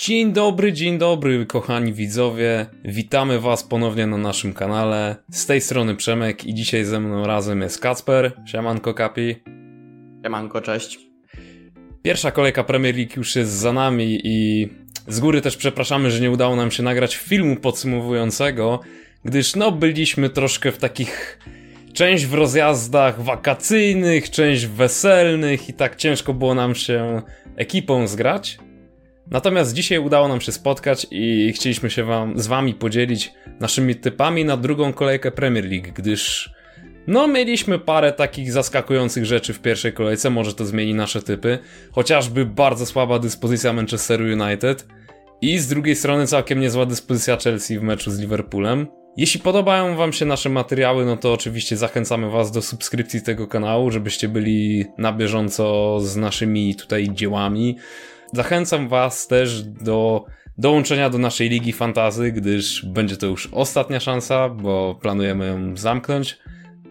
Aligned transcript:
Dzień 0.00 0.32
dobry, 0.32 0.72
dzień 0.72 0.98
dobry, 0.98 1.46
kochani 1.46 1.92
widzowie. 1.92 2.66
Witamy 2.84 3.40
Was 3.40 3.64
ponownie 3.64 4.06
na 4.06 4.16
naszym 4.16 4.54
kanale. 4.54 5.16
Z 5.30 5.46
tej 5.46 5.60
strony 5.60 5.96
Przemek 5.96 6.44
i 6.44 6.54
dzisiaj 6.54 6.84
ze 6.84 7.00
mną 7.00 7.26
razem 7.26 7.60
jest 7.60 7.80
Kacper. 7.80 8.32
Siemanko 8.46 8.94
Kapi. 8.94 9.36
Siemanko, 10.22 10.60
cześć. 10.60 10.98
Pierwsza 12.02 12.30
kolejka 12.30 12.64
Premier 12.64 12.96
League 12.96 13.12
już 13.16 13.36
jest 13.36 13.50
za 13.50 13.72
nami 13.72 14.20
i 14.24 14.68
z 15.08 15.20
góry 15.20 15.40
też 15.40 15.56
przepraszamy, 15.56 16.10
że 16.10 16.20
nie 16.20 16.30
udało 16.30 16.56
nam 16.56 16.70
się 16.70 16.82
nagrać 16.82 17.16
filmu 17.16 17.56
podsumowującego, 17.56 18.80
gdyż 19.24 19.56
no 19.56 19.72
byliśmy 19.72 20.30
troszkę 20.30 20.72
w 20.72 20.78
takich 20.78 21.38
część 21.92 22.26
w 22.26 22.34
rozjazdach 22.34 23.22
wakacyjnych, 23.22 24.30
część 24.30 24.66
weselnych 24.66 25.68
i 25.68 25.72
tak 25.72 25.96
ciężko 25.96 26.34
było 26.34 26.54
nam 26.54 26.74
się 26.74 27.22
ekipą 27.56 28.06
zgrać. 28.06 28.58
Natomiast 29.30 29.74
dzisiaj 29.74 29.98
udało 29.98 30.28
nam 30.28 30.40
się 30.40 30.52
spotkać 30.52 31.06
i 31.10 31.52
chcieliśmy 31.54 31.90
się 31.90 32.04
wam, 32.04 32.38
z 32.38 32.46
wami 32.46 32.74
podzielić 32.74 33.32
naszymi 33.60 33.96
typami 33.96 34.44
na 34.44 34.56
drugą 34.56 34.92
kolejkę 34.92 35.30
Premier 35.30 35.64
League, 35.64 35.92
gdyż 35.94 36.50
no 37.06 37.28
mieliśmy 37.28 37.78
parę 37.78 38.12
takich 38.12 38.52
zaskakujących 38.52 39.24
rzeczy 39.24 39.52
w 39.52 39.60
pierwszej 39.60 39.92
kolejce, 39.92 40.30
może 40.30 40.54
to 40.54 40.64
zmieni 40.66 40.94
nasze 40.94 41.22
typy, 41.22 41.58
chociażby 41.92 42.46
bardzo 42.46 42.86
słaba 42.86 43.18
dyspozycja 43.18 43.72
Manchesteru 43.72 44.24
United 44.24 44.86
i 45.40 45.58
z 45.58 45.68
drugiej 45.68 45.96
strony 45.96 46.26
całkiem 46.26 46.60
niezła 46.60 46.86
dyspozycja 46.86 47.36
Chelsea 47.36 47.78
w 47.78 47.82
meczu 47.82 48.10
z 48.10 48.18
Liverpoolem. 48.18 48.86
Jeśli 49.16 49.40
podobają 49.40 49.96
Wam 49.96 50.12
się 50.12 50.24
nasze 50.24 50.48
materiały, 50.48 51.04
no 51.04 51.16
to 51.16 51.32
oczywiście 51.32 51.76
zachęcamy 51.76 52.30
Was 52.30 52.52
do 52.52 52.62
subskrypcji 52.62 53.22
tego 53.22 53.46
kanału, 53.46 53.90
żebyście 53.90 54.28
byli 54.28 54.84
na 54.98 55.12
bieżąco 55.12 55.96
z 56.00 56.16
naszymi 56.16 56.74
tutaj 56.74 57.08
dziełami. 57.12 57.76
Zachęcam 58.32 58.88
Was 58.88 59.26
też 59.26 59.62
do 59.62 60.24
dołączenia 60.58 61.10
do 61.10 61.18
naszej 61.18 61.48
Ligi 61.48 61.72
Fantazy, 61.72 62.32
gdyż 62.32 62.86
będzie 62.86 63.16
to 63.16 63.26
już 63.26 63.48
ostatnia 63.52 64.00
szansa, 64.00 64.48
bo 64.48 64.98
planujemy 65.02 65.46
ją 65.46 65.76
zamknąć. 65.76 66.38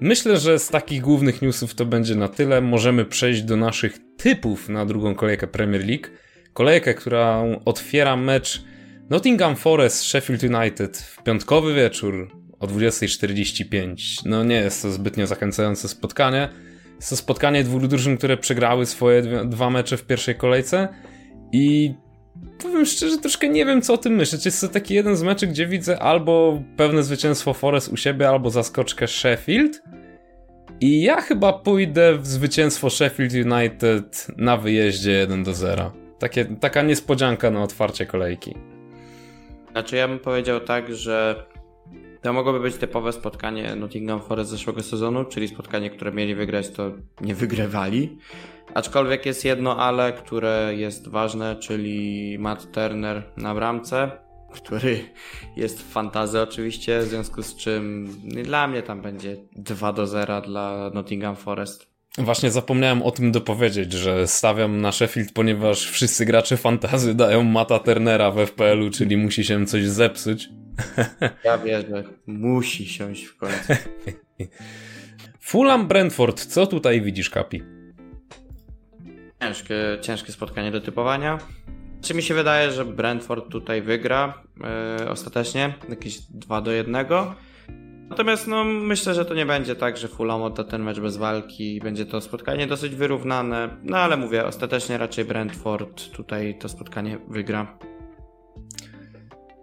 Myślę, 0.01 0.37
że 0.37 0.59
z 0.59 0.69
takich 0.69 1.01
głównych 1.01 1.41
newsów 1.41 1.75
to 1.75 1.85
będzie 1.85 2.15
na 2.15 2.27
tyle. 2.27 2.61
Możemy 2.61 3.05
przejść 3.05 3.41
do 3.41 3.57
naszych 3.57 3.97
typów 4.17 4.69
na 4.69 4.85
drugą 4.85 5.15
kolejkę 5.15 5.47
Premier 5.47 5.87
League. 5.87 6.07
Kolejkę, 6.53 6.93
która 6.93 7.43
otwiera 7.65 8.15
mecz 8.15 8.63
Nottingham 9.09 9.55
Forest 9.55 10.03
Sheffield 10.03 10.43
United 10.43 10.97
w 10.97 11.23
piątkowy 11.23 11.73
wieczór 11.73 12.31
o 12.59 12.67
20.45. 12.67 14.21
No 14.25 14.43
nie 14.43 14.55
jest 14.55 14.81
to 14.81 14.91
zbytnio 14.91 15.27
zachęcające 15.27 15.87
spotkanie. 15.87 16.49
Jest 16.95 17.09
to 17.09 17.15
spotkanie 17.15 17.63
dwóch 17.63 17.87
drużyn, 17.87 18.17
które 18.17 18.37
przegrały 18.37 18.85
swoje 18.85 19.21
dwa 19.45 19.69
mecze 19.69 19.97
w 19.97 20.03
pierwszej 20.03 20.35
kolejce 20.35 20.87
i 21.51 21.93
powiem 22.63 22.85
szczerze, 22.85 23.17
troszkę 23.17 23.49
nie 23.49 23.65
wiem 23.65 23.81
co 23.81 23.93
o 23.93 23.97
tym 23.97 24.15
myśleć. 24.15 24.45
Jest 24.45 24.61
to 24.61 24.67
taki 24.67 24.93
jeden 24.93 25.15
z 25.15 25.23
meczy, 25.23 25.47
gdzie 25.47 25.67
widzę 25.67 25.99
albo 25.99 26.61
pewne 26.77 27.03
zwycięstwo 27.03 27.53
Forest 27.53 27.89
u 27.89 27.97
siebie, 27.97 28.29
albo 28.29 28.49
zaskoczkę 28.49 29.07
Sheffield. 29.07 29.83
I 30.81 31.01
ja 31.01 31.21
chyba 31.21 31.53
pójdę 31.53 32.17
w 32.17 32.27
zwycięstwo 32.27 32.89
Sheffield 32.89 33.33
United 33.33 34.27
na 34.37 34.57
wyjeździe 34.57 35.11
1 35.11 35.43
do 35.43 35.53
0. 35.53 35.91
Takie, 36.19 36.45
taka 36.45 36.81
niespodzianka 36.81 37.51
na 37.51 37.63
otwarcie 37.63 38.05
kolejki. 38.05 38.55
Znaczy 39.71 39.95
ja 39.95 40.07
bym 40.07 40.19
powiedział 40.19 40.59
tak, 40.59 40.95
że 40.95 41.45
to 42.27 42.33
mogłoby 42.33 42.59
być 42.59 42.75
typowe 42.75 43.13
spotkanie 43.13 43.75
Nottingham 43.75 44.21
Forest 44.21 44.49
zeszłego 44.49 44.83
sezonu, 44.83 45.25
czyli 45.25 45.47
spotkanie, 45.47 45.89
które 45.89 46.11
mieli 46.11 46.35
wygrać, 46.35 46.69
to 46.69 46.91
nie 47.21 47.35
wygrywali. 47.35 48.17
Aczkolwiek 48.73 49.25
jest 49.25 49.45
jedno 49.45 49.77
ale, 49.77 50.13
które 50.13 50.73
jest 50.75 51.07
ważne, 51.07 51.55
czyli 51.55 52.37
Matt 52.39 52.71
Turner 52.71 53.23
na 53.37 53.55
bramce, 53.55 54.11
który 54.51 54.99
jest 55.55 55.81
w 55.81 55.91
fantazy 55.91 56.41
oczywiście, 56.41 56.99
w 56.99 57.03
związku 57.03 57.43
z 57.43 57.55
czym 57.55 58.07
dla 58.43 58.67
mnie 58.67 58.83
tam 58.83 59.01
będzie 59.01 59.37
2 59.55 59.93
do 59.93 60.07
0 60.07 60.41
dla 60.41 60.91
Nottingham 60.93 61.35
Forest. 61.35 61.96
Właśnie 62.17 62.51
zapomniałem 62.51 63.03
o 63.03 63.11
tym 63.11 63.31
dopowiedzieć, 63.31 63.93
że 63.93 64.27
stawiam 64.27 64.81
na 64.81 64.91
Sheffield, 64.91 65.31
ponieważ 65.33 65.91
wszyscy 65.91 66.25
gracze 66.25 66.57
fantazy 66.57 67.15
dają 67.15 67.43
Mata 67.43 67.79
Turnera 67.79 68.31
w 68.31 68.45
FPL-u, 68.45 68.89
czyli 68.89 69.17
musi 69.17 69.43
się 69.43 69.65
coś 69.65 69.87
zepsuć. 69.87 70.49
Ja 71.43 71.57
wierzę, 71.57 72.03
musi 72.27 72.87
siąść 72.87 73.23
w 73.23 73.37
końcu. 73.37 73.73
Fulham 75.39 75.87
Brentford, 75.87 76.45
co 76.45 76.67
tutaj 76.67 77.01
widzisz, 77.01 77.29
Kapi? 77.29 77.63
Ciężkie, 79.41 79.75
ciężkie 80.01 80.31
spotkanie 80.31 80.71
do 80.71 80.81
typowania. 80.81 81.37
Czy 82.01 82.13
mi 82.13 82.23
się 82.23 82.33
wydaje, 82.33 82.71
że 82.71 82.85
Brentford 82.85 83.51
tutaj 83.51 83.81
wygra 83.81 84.43
yy, 84.99 85.09
ostatecznie, 85.09 85.73
jakieś 85.89 86.17
2 86.19 86.61
do 86.61 86.71
1. 86.71 86.95
Natomiast 88.09 88.47
no, 88.47 88.63
myślę, 88.63 89.13
że 89.13 89.25
to 89.25 89.33
nie 89.33 89.45
będzie 89.45 89.75
tak, 89.75 89.97
że 89.97 90.07
Fulham 90.07 90.41
odda 90.41 90.63
ten 90.63 90.83
mecz 90.83 90.99
bez 90.99 91.17
walki. 91.17 91.79
Będzie 91.83 92.05
to 92.05 92.21
spotkanie 92.21 92.67
dosyć 92.67 92.95
wyrównane. 92.95 93.69
No 93.83 93.97
ale 93.97 94.17
mówię, 94.17 94.45
ostatecznie 94.45 94.97
raczej 94.97 95.25
Brentford 95.25 96.09
tutaj 96.11 96.57
to 96.59 96.69
spotkanie 96.69 97.19
wygra. 97.27 97.77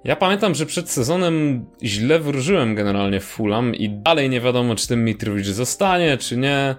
Ja 0.05 0.17
pamiętam, 0.17 0.55
że 0.55 0.67
przed 0.67 0.91
sezonem 0.91 1.67
źle 1.83 2.19
wróżyłem 2.19 2.75
generalnie 2.75 3.21
w 3.21 3.25
Fulham 3.25 3.75
i 3.75 3.91
dalej 3.91 4.31
nie 4.31 4.41
wiadomo, 4.41 4.75
czy 4.75 4.89
ten 4.89 5.05
Mitrowicz 5.05 5.47
zostanie, 5.47 6.19
czy 6.19 6.37
nie. 6.37 6.75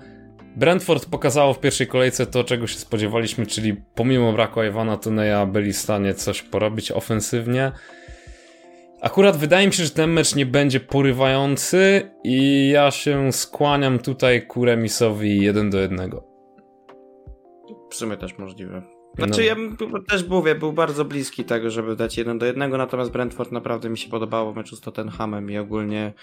Brentford 0.56 1.06
pokazało 1.06 1.54
w 1.54 1.60
pierwszej 1.60 1.88
kolejce 1.88 2.26
to, 2.26 2.44
czego 2.44 2.68
się 2.68 2.80
spodziewaliśmy, 2.80 3.46
czyli 3.46 3.76
pomimo 3.96 4.34
braku 4.34 4.64
Iwana 4.64 4.98
Tuneja 4.98 5.46
byli 5.46 5.74
w 5.74 5.78
stanie 5.78 6.14
coś 6.14 6.42
porobić 6.42 6.92
ofensywnie. 6.92 7.72
Akurat 9.06 9.38
wydaje 9.38 9.68
mi 9.68 9.74
się, 9.74 9.84
że 9.84 9.90
ten 9.90 10.12
mecz 10.12 10.36
nie 10.36 10.46
będzie 10.46 10.80
porywający 10.80 12.12
i 12.24 12.70
ja 12.70 12.92
się 12.92 13.32
skłaniam 13.32 14.00
tutaj 14.00 14.48
ku 14.48 14.66
remisowi 14.66 15.42
1 15.42 15.70
do 15.70 15.80
1. 15.80 16.12
W 17.90 17.96
sumie 17.96 18.18
też 18.18 18.38
możliwe. 18.38 18.82
Znaczy 19.18 19.42
no. 19.42 19.46
ja 19.46 19.56
też 20.08 20.28
mówię, 20.28 20.56
był 20.56 20.74
bardzo 20.74 21.06
bliski 21.06 21.44
tego, 21.44 21.70
żeby 21.70 21.96
dać 21.96 22.18
1 22.18 22.38
do 22.38 22.46
1, 22.46 22.72
natomiast 22.72 23.12
Brentford 23.12 23.52
naprawdę 23.52 23.90
mi 23.90 23.98
się 23.98 24.10
podobało 24.10 24.54
w 24.54 24.56
meczu 24.56 24.76
z 24.76 24.82
Tottenhamem 24.82 25.52
i 25.52 25.58
ogólnie 25.58 26.14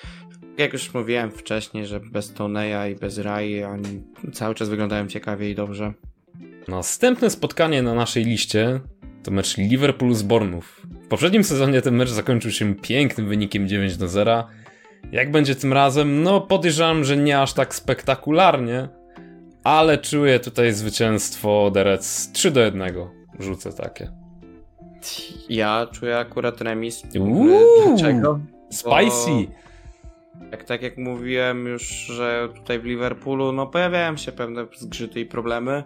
jak 0.58 0.72
już 0.72 0.94
mówiłem 0.94 1.30
wcześniej, 1.30 1.86
że 1.86 2.00
bez 2.00 2.34
Toneja 2.34 2.88
i 2.88 2.94
bez 2.94 3.18
Rai 3.18 3.64
oni 3.64 4.02
cały 4.32 4.54
czas 4.54 4.68
wyglądają 4.68 5.06
ciekawie 5.06 5.50
i 5.50 5.54
dobrze. 5.54 5.92
Następne 6.68 7.30
spotkanie 7.30 7.82
na 7.82 7.94
naszej 7.94 8.24
liście 8.24 8.80
to 9.22 9.30
mecz 9.30 9.56
Liverpool 9.56 10.14
z 10.14 10.22
Bournemouth. 10.22 10.82
W 11.12 11.14
poprzednim 11.14 11.44
sezonie 11.44 11.82
ten 11.82 11.94
mecz 11.94 12.10
zakończył 12.10 12.50
się 12.50 12.74
pięknym 12.74 13.28
wynikiem 13.28 13.68
9 13.68 13.96
do 13.96 14.08
0. 14.08 14.44
Jak 15.12 15.30
będzie 15.30 15.54
tym 15.54 15.72
razem? 15.72 16.22
No 16.22 16.40
podejrzewam, 16.40 17.04
że 17.04 17.16
nie 17.16 17.40
aż 17.40 17.52
tak 17.52 17.74
spektakularnie, 17.74 18.88
ale 19.64 19.98
czuję 19.98 20.40
tutaj 20.40 20.72
zwycięstwo 20.72 21.70
Derec 21.70 22.32
3 22.32 22.50
do 22.50 22.60
1. 22.60 22.92
Rzucę 23.38 23.72
takie. 23.72 24.12
Ja 25.48 25.86
czuję 25.92 26.18
akurat 26.18 26.60
remis. 26.60 27.02
Uuu, 27.18 27.48
Dlaczego? 27.86 28.40
Spicy! 28.70 29.30
Bo, 30.34 30.44
jak, 30.50 30.64
tak 30.64 30.82
jak 30.82 30.98
mówiłem 30.98 31.66
już, 31.66 31.82
że 31.88 32.48
tutaj 32.54 32.78
w 32.78 32.84
Liverpoolu 32.84 33.52
no 33.52 33.66
pojawiają 33.66 34.16
się 34.16 34.32
pewne 34.32 34.66
zgrzyty 34.76 35.20
i 35.20 35.26
problemy 35.26 35.84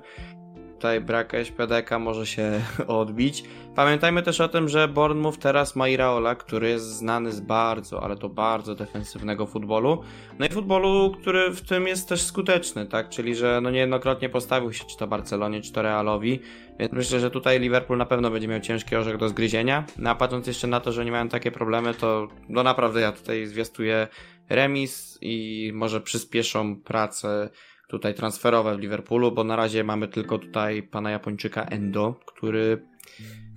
tutaj 0.76 1.00
brak 1.00 1.34
SPDK 1.34 1.98
może 1.98 2.26
się 2.26 2.60
odbić. 2.87 3.44
Pamiętajmy 3.75 4.22
też 4.22 4.41
o 4.41 4.48
tym, 4.48 4.69
że 4.69 4.88
Bournemouth 4.88 5.38
teraz 5.38 5.76
ma 5.76 5.88
Iraola, 5.88 6.34
który 6.34 6.69
jest 6.69 6.84
znany 6.84 7.32
z 7.32 7.41
bardzo, 7.41 8.03
ale 8.03 8.16
to 8.16 8.28
bardzo 8.28 8.75
defensywnego 8.75 9.47
futbolu. 9.47 10.03
No 10.38 10.47
i 10.47 10.48
futbolu, 10.48 11.15
który 11.20 11.50
w 11.50 11.60
tym 11.60 11.86
jest 11.86 12.09
też 12.09 12.22
skuteczny, 12.22 12.86
tak? 12.86 13.09
Czyli, 13.09 13.34
że 13.34 13.60
no 13.62 13.70
niejednokrotnie 13.70 14.28
postawił 14.28 14.72
się 14.72 14.84
czy 14.84 14.97
to 14.97 15.06
Barcelonie, 15.06 15.60
czy 15.60 15.72
to 15.72 15.82
Realowi. 15.82 16.41
Więc 16.78 16.92
myślę, 16.92 17.20
że 17.20 17.31
tutaj 17.31 17.60
Liverpool 17.60 17.98
na 17.98 18.06
pewno 18.06 18.31
będzie 18.31 18.48
miał 18.48 18.60
ciężki 18.60 18.97
orzech 18.97 19.16
do 19.16 19.28
zgryzienia. 19.28 19.84
No 19.98 20.10
a 20.10 20.15
patrząc 20.15 20.47
jeszcze 20.47 20.66
na 20.66 20.80
to, 20.80 20.92
że 20.92 21.04
nie 21.04 21.12
mają 21.12 21.28
takie 21.28 21.50
problemy, 21.50 21.95
to 21.95 22.28
no 22.48 22.62
naprawdę 22.62 23.00
ja 23.00 23.12
tutaj 23.12 23.47
zwiastuję 23.47 24.09
remis 24.48 25.18
i 25.21 25.71
może 25.74 26.00
przyspieszą 26.00 26.77
pracę 26.77 27.50
tutaj 27.88 28.15
transferowe 28.15 28.77
w 28.77 28.80
Liverpoolu, 28.80 29.33
bo 29.33 29.44
na 29.44 29.56
razie 29.56 29.84
mamy 29.84 30.09
tylko 30.09 30.38
tutaj 30.38 30.83
pana 30.83 31.10
Japończyka 31.10 31.65
Endo, 31.65 32.21
który 32.27 32.86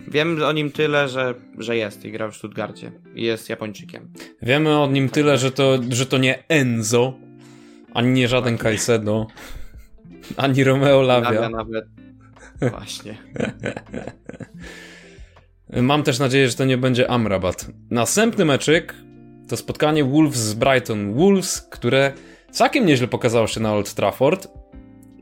wiem 0.07 0.43
o 0.43 0.51
nim 0.51 0.71
tyle, 0.71 1.07
że, 1.09 1.35
że 1.57 1.77
jest 1.77 2.05
i 2.05 2.11
gra 2.11 2.31
w 2.31 2.35
Stuttgarcie 2.35 2.91
i 3.15 3.23
jest 3.23 3.49
Japończykiem. 3.49 4.13
Wiemy 4.41 4.79
o 4.79 4.87
nim 4.87 5.09
tyle, 5.09 5.37
że 5.37 5.51
to, 5.51 5.79
że 5.89 6.05
to 6.05 6.17
nie 6.17 6.43
Enzo, 6.47 7.13
ani 7.93 8.11
nie 8.11 8.27
żaden 8.27 8.57
Caicedo, 8.57 9.27
ani 10.37 10.63
Romeo 10.63 11.01
Lavia. 11.01 11.31
Lavia 11.31 11.49
nawet. 11.49 11.85
Właśnie. 12.61 13.17
Mam 15.81 16.03
też 16.03 16.19
nadzieję, 16.19 16.49
że 16.49 16.55
to 16.55 16.65
nie 16.65 16.77
będzie 16.77 17.11
Amrabat. 17.11 17.67
Następny 17.89 18.45
meczyk 18.45 18.95
to 19.49 19.57
spotkanie 19.57 20.03
Wolves 20.03 20.37
z 20.37 20.53
Brighton. 20.53 21.13
Wolves, 21.13 21.61
które 21.61 22.13
całkiem 22.51 22.85
nieźle 22.85 23.07
pokazało 23.07 23.47
się 23.47 23.59
na 23.59 23.73
Old 23.73 23.93
Trafford 23.93 24.47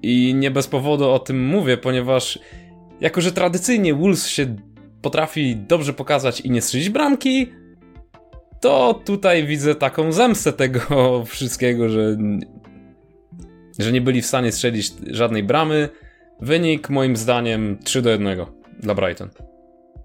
i 0.01 0.33
nie 0.35 0.51
bez 0.51 0.68
powodu 0.68 1.09
o 1.09 1.19
tym 1.19 1.45
mówię, 1.45 1.77
ponieważ 1.77 2.39
jako, 3.01 3.21
że 3.21 3.31
tradycyjnie 3.31 3.94
Wolves 3.94 4.27
się 4.27 4.56
potrafi 5.01 5.56
dobrze 5.56 5.94
pokazać 5.94 6.41
i 6.41 6.51
nie 6.51 6.62
strzelić 6.62 6.89
bramki, 6.89 7.51
to 8.62 9.01
tutaj 9.06 9.47
widzę 9.47 9.75
taką 9.75 10.12
zemstę 10.12 10.53
tego 10.53 10.81
wszystkiego, 11.25 11.89
że, 11.89 12.18
że 13.80 13.91
nie 13.91 14.01
byli 14.01 14.21
w 14.21 14.25
stanie 14.25 14.51
strzelić 14.51 14.94
żadnej 15.12 15.44
bramy. 15.44 15.89
Wynik 16.41 16.89
moim 16.89 17.18
zdaniem 17.18 17.77
3 17.83 18.01
do 18.01 18.09
1 18.09 18.45
dla 18.80 18.95
Brighton. 18.95 19.30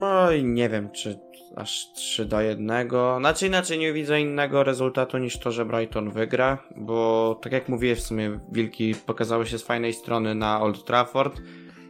Oj, 0.01 0.45
nie 0.45 0.69
wiem, 0.69 0.91
czy 0.91 1.19
aż 1.57 1.93
3 1.93 2.25
do 2.25 2.41
1. 2.41 2.89
Znaczy 3.19 3.47
inaczej 3.47 3.79
nie 3.79 3.93
widzę 3.93 4.21
innego 4.21 4.65
rezultatu 4.65 5.19
niż 5.19 5.39
to, 5.39 5.53
że 5.53 5.65
Brighton 5.65 6.11
wygra, 6.11 6.59
bo 6.77 7.41
tak 7.43 7.53
jak 7.53 7.69
mówię, 7.69 7.97
w 7.97 8.01
sumie 8.01 8.41
Wilki 8.53 8.95
pokazały 8.95 9.47
się 9.47 9.59
z 9.59 9.63
fajnej 9.63 9.93
strony 9.93 10.35
na 10.35 10.61
Old 10.61 10.85
Trafford. 10.85 11.41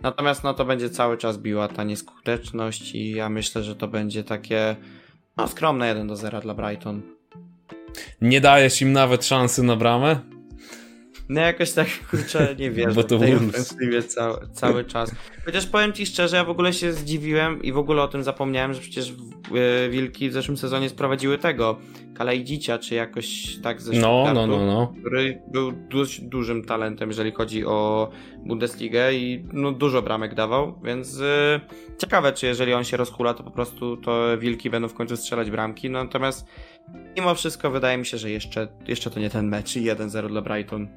Natomiast 0.03 0.45
no 0.45 0.55
to 0.55 0.65
będzie 0.65 0.91
cały 0.91 1.19
czas 1.19 1.39
biła 1.39 1.69
ta 1.69 1.85
nieskuteczność 1.85 2.95
i 2.95 3.11
ja 3.11 3.29
myślę, 3.29 3.63
że 3.63 3.77
to 3.77 3.89
będzie 3.89 4.25
takie 4.25 4.77
no 5.37 5.49
skromne 5.49 5.89
1 5.89 6.07
do 6.07 6.17
0 6.17 6.41
dla 6.41 6.55
Brighton. 6.55 7.03
Nie 8.21 8.41
dajesz 8.41 8.83
im 8.83 8.93
nawet 8.93 9.25
szansy 9.25 9.63
na 9.63 9.77
bramę? 9.77 10.32
No 11.29 11.41
jakoś 11.41 11.73
tak, 11.73 11.89
kurczę, 12.11 12.57
nie 12.59 12.71
wierzę 12.71 12.95
Bo 12.95 13.05
to 13.05 13.19
w 13.19 13.21
tej 13.21 13.35
ofensywie 13.35 14.03
cały, 14.03 14.39
cały 14.53 14.85
czas. 14.93 15.15
Chociaż 15.45 15.67
powiem 15.67 15.93
ci 15.93 16.07
szczerze, 16.07 16.37
ja 16.37 16.45
w 16.45 16.51
ogóle 16.51 16.73
się 16.73 16.93
zdziwiłem 16.93 17.63
i 17.63 17.73
w 17.73 17.79
ogóle 17.79 18.03
o 18.03 18.09
tym 18.09 18.23
zapomniałem, 18.23 18.75
że 18.75 18.81
przecież 18.81 19.13
e, 19.55 19.89
Wilki 19.91 20.31
w 20.31 20.33
zeszłym 20.33 20.57
sezonie 20.57 20.89
sprowadziły 20.89 21.39
tego 21.39 21.79
Kalejdzicia, 22.15 22.79
czy 22.79 22.95
jakoś 22.95 23.57
tak 23.63 23.83
ze 23.83 23.93
no, 23.93 24.25
no, 24.35 24.47
no, 24.47 24.67
no. 24.67 24.95
który 25.01 25.43
był 25.49 25.73
dość 25.73 26.21
dużym 26.21 26.65
talentem, 26.65 27.09
jeżeli 27.09 27.33
chodzi 27.33 27.65
o 27.67 28.11
Bundesligę 28.47 29.13
i 29.13 29.45
no, 29.53 29.73
dużo 29.73 30.03
bramek 30.03 30.35
dawał, 30.35 30.81
więc 30.85 31.19
yy, 31.19 31.61
ciekawe, 31.99 32.33
czy 32.33 32.47
jeżeli 32.47 32.75
on 32.75 32.85
się 32.85 32.97
rozhula, 32.97 33.35
to 33.35 33.43
po 33.43 33.51
prostu 33.51 33.97
to 33.97 34.39
Wilki 34.39 34.71
będą 34.71 34.89
w 34.89 34.95
końcu 34.95 35.17
strzelać 35.17 35.51
bramki, 35.51 35.91
no, 35.91 36.05
natomiast 36.05 36.47
mimo 37.17 37.35
wszystko 37.35 37.71
wydaje 37.71 37.99
mi 37.99 38.07
się, 38.07 38.19
że 38.19 38.31
jeszcze, 38.31 38.69
jeszcze 38.89 39.11
to 39.11 39.21
nie 39.21 39.31
ten 39.31 39.49
mecz 39.49 39.71
1-0 39.71 40.29
dla 40.29 40.43
Brighton. 40.43 40.89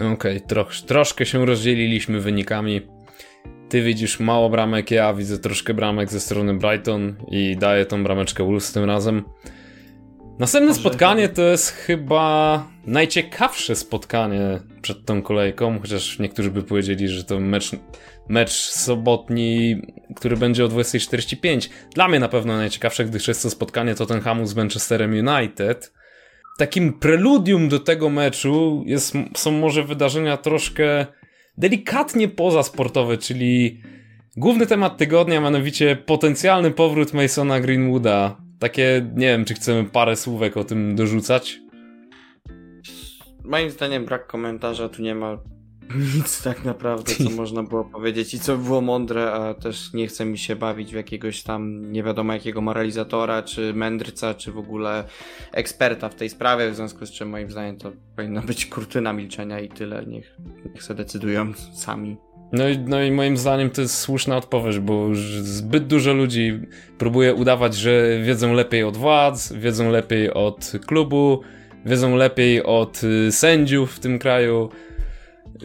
Okej, 0.00 0.12
okay, 0.12 0.40
trosz, 0.40 0.82
troszkę 0.82 1.26
się 1.26 1.46
rozdzieliliśmy 1.46 2.20
wynikami. 2.20 2.80
Ty 3.68 3.82
widzisz 3.82 4.20
mało 4.20 4.50
bramek, 4.50 4.90
ja 4.90 5.14
widzę 5.14 5.38
troszkę 5.38 5.74
bramek 5.74 6.10
ze 6.10 6.20
strony 6.20 6.54
Brighton 6.54 7.16
i 7.30 7.56
daję 7.56 7.86
tą 7.86 8.04
brameczkę 8.04 8.44
Wolves 8.44 8.72
tym 8.72 8.84
razem. 8.84 9.24
Następne 10.38 10.74
spotkanie 10.74 11.28
to 11.28 11.42
jest 11.42 11.70
chyba 11.70 12.66
najciekawsze 12.86 13.76
spotkanie 13.76 14.60
przed 14.82 15.04
tą 15.04 15.22
kolejką, 15.22 15.80
chociaż 15.80 16.18
niektórzy 16.18 16.50
by 16.50 16.62
powiedzieli, 16.62 17.08
że 17.08 17.24
to 17.24 17.40
mecz, 17.40 17.70
mecz 18.28 18.52
sobotni, 18.52 19.82
który 20.16 20.36
będzie 20.36 20.64
o 20.64 20.68
20.45. 20.68 21.68
Dla 21.94 22.08
mnie 22.08 22.20
na 22.20 22.28
pewno 22.28 22.56
najciekawsze, 22.56 23.04
gdyż 23.04 23.28
jest 23.28 23.42
to 23.42 23.50
spotkanie 23.50 23.94
Tottenhamu 23.94 24.46
z 24.46 24.54
Manchesterem 24.54 25.10
United 25.10 25.92
takim 26.60 26.92
preludium 26.92 27.68
do 27.68 27.78
tego 27.78 28.10
meczu 28.10 28.82
jest, 28.86 29.14
są 29.36 29.50
może 29.50 29.84
wydarzenia 29.84 30.36
troszkę 30.36 31.06
delikatnie 31.58 32.28
pozasportowe, 32.28 33.18
czyli 33.18 33.80
główny 34.36 34.66
temat 34.66 34.96
tygodnia, 34.96 35.40
mianowicie 35.40 35.96
potencjalny 35.96 36.70
powrót 36.70 37.14
Masona 37.14 37.60
Greenwooda. 37.60 38.36
Takie, 38.58 39.10
nie 39.16 39.26
wiem, 39.26 39.44
czy 39.44 39.54
chcemy 39.54 39.84
parę 39.84 40.16
słówek 40.16 40.56
o 40.56 40.64
tym 40.64 40.96
dorzucać? 40.96 41.60
Moim 43.44 43.70
zdaniem 43.70 44.04
brak 44.04 44.26
komentarza, 44.26 44.88
tu 44.88 45.02
nie 45.02 45.14
ma 45.14 45.38
nic 45.96 46.42
tak 46.42 46.64
naprawdę, 46.64 47.12
co 47.14 47.30
można 47.30 47.62
było 47.62 47.84
powiedzieć 47.84 48.34
i 48.34 48.40
co 48.40 48.56
było 48.56 48.80
mądre, 48.80 49.32
a 49.32 49.54
też 49.54 49.92
nie 49.92 50.06
chce 50.06 50.24
mi 50.24 50.38
się 50.38 50.56
bawić 50.56 50.92
w 50.92 50.96
jakiegoś 50.96 51.42
tam 51.42 51.92
nie 51.92 52.02
wiadomo 52.02 52.32
jakiego 52.32 52.60
moralizatora, 52.60 53.42
czy 53.42 53.74
mędrca, 53.74 54.34
czy 54.34 54.52
w 54.52 54.58
ogóle 54.58 55.04
eksperta 55.52 56.08
w 56.08 56.14
tej 56.14 56.30
sprawie, 56.30 56.70
w 56.70 56.76
związku 56.76 57.06
z 57.06 57.10
czym 57.10 57.28
moim 57.28 57.50
zdaniem 57.50 57.76
to 57.76 57.92
powinna 58.16 58.42
być 58.42 58.66
kurtyna 58.66 59.12
milczenia 59.12 59.60
i 59.60 59.68
tyle, 59.68 60.06
niech, 60.06 60.36
niech 60.74 60.82
sobie 60.82 60.96
decydują 60.96 61.52
sami. 61.74 62.16
No 62.52 62.68
i, 62.68 62.78
no 62.78 63.02
i 63.02 63.10
moim 63.10 63.36
zdaniem 63.36 63.70
to 63.70 63.80
jest 63.80 63.98
słuszna 63.98 64.36
odpowiedź, 64.36 64.78
bo 64.78 65.06
już 65.06 65.18
zbyt 65.42 65.86
dużo 65.86 66.12
ludzi 66.12 66.60
próbuje 66.98 67.34
udawać, 67.34 67.74
że 67.74 68.20
wiedzą 68.22 68.52
lepiej 68.52 68.84
od 68.84 68.96
władz, 68.96 69.52
wiedzą 69.52 69.90
lepiej 69.90 70.32
od 70.32 70.72
klubu, 70.86 71.40
wiedzą 71.86 72.16
lepiej 72.16 72.62
od 72.62 73.04
y, 73.04 73.32
sędziów 73.32 73.92
w 73.92 74.00
tym 74.00 74.18
kraju, 74.18 74.68